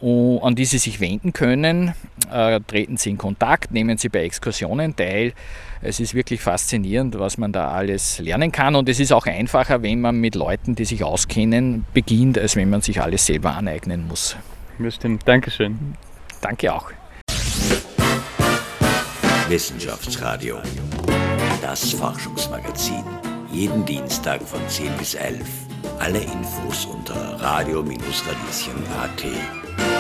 an 0.02 0.56
die 0.56 0.66
Sie 0.66 0.80
sich 0.80 1.00
wenden 1.00 1.34
können. 1.34 1.94
Äh, 2.32 2.62
treten 2.66 2.98
Sie 2.98 3.12
in 3.12 3.20
Kontakt, 3.20 3.72
nehmen 3.72 4.00
Sie 4.00 4.10
bei 4.10 4.24
Exkursionen 4.24 4.96
teil. 4.96 5.34
Es 5.84 6.00
ist 6.00 6.16
wirklich 6.16 6.42
faszinierend, 6.42 7.20
was 7.20 7.38
man 7.38 7.52
da 7.52 7.70
alles 7.70 8.18
lernen 8.18 8.52
kann 8.52 8.76
und 8.76 8.90
es 8.90 9.00
ist 9.00 9.14
auch 9.14 9.28
einfacher, 9.28 9.84
wenn 9.84 10.02
man 10.02 10.16
mit 10.20 10.34
Leuten, 10.34 10.74
die 10.74 10.86
sich 10.86 11.04
auskennen, 11.04 11.86
beginnt, 11.94 12.40
als 12.40 12.56
wenn 12.56 12.72
man 12.72 12.82
sich 12.82 13.00
alles 13.00 13.28
selber 13.28 13.56
aneignen 13.56 14.08
muss. 14.08 14.36
Bestimmt. 14.80 15.22
Dankeschön. 15.26 15.96
Danke 16.44 16.74
auch. 16.74 16.92
Wissenschaftsradio. 19.48 20.58
Das 21.62 21.92
Forschungsmagazin. 21.92 23.04
Jeden 23.50 23.86
Dienstag 23.86 24.42
von 24.42 24.60
10 24.68 24.92
bis 24.98 25.14
11. 25.14 25.40
Alle 26.00 26.20
Infos 26.20 26.86
unter 26.86 27.42
radio-radieschen.at. 27.42 29.93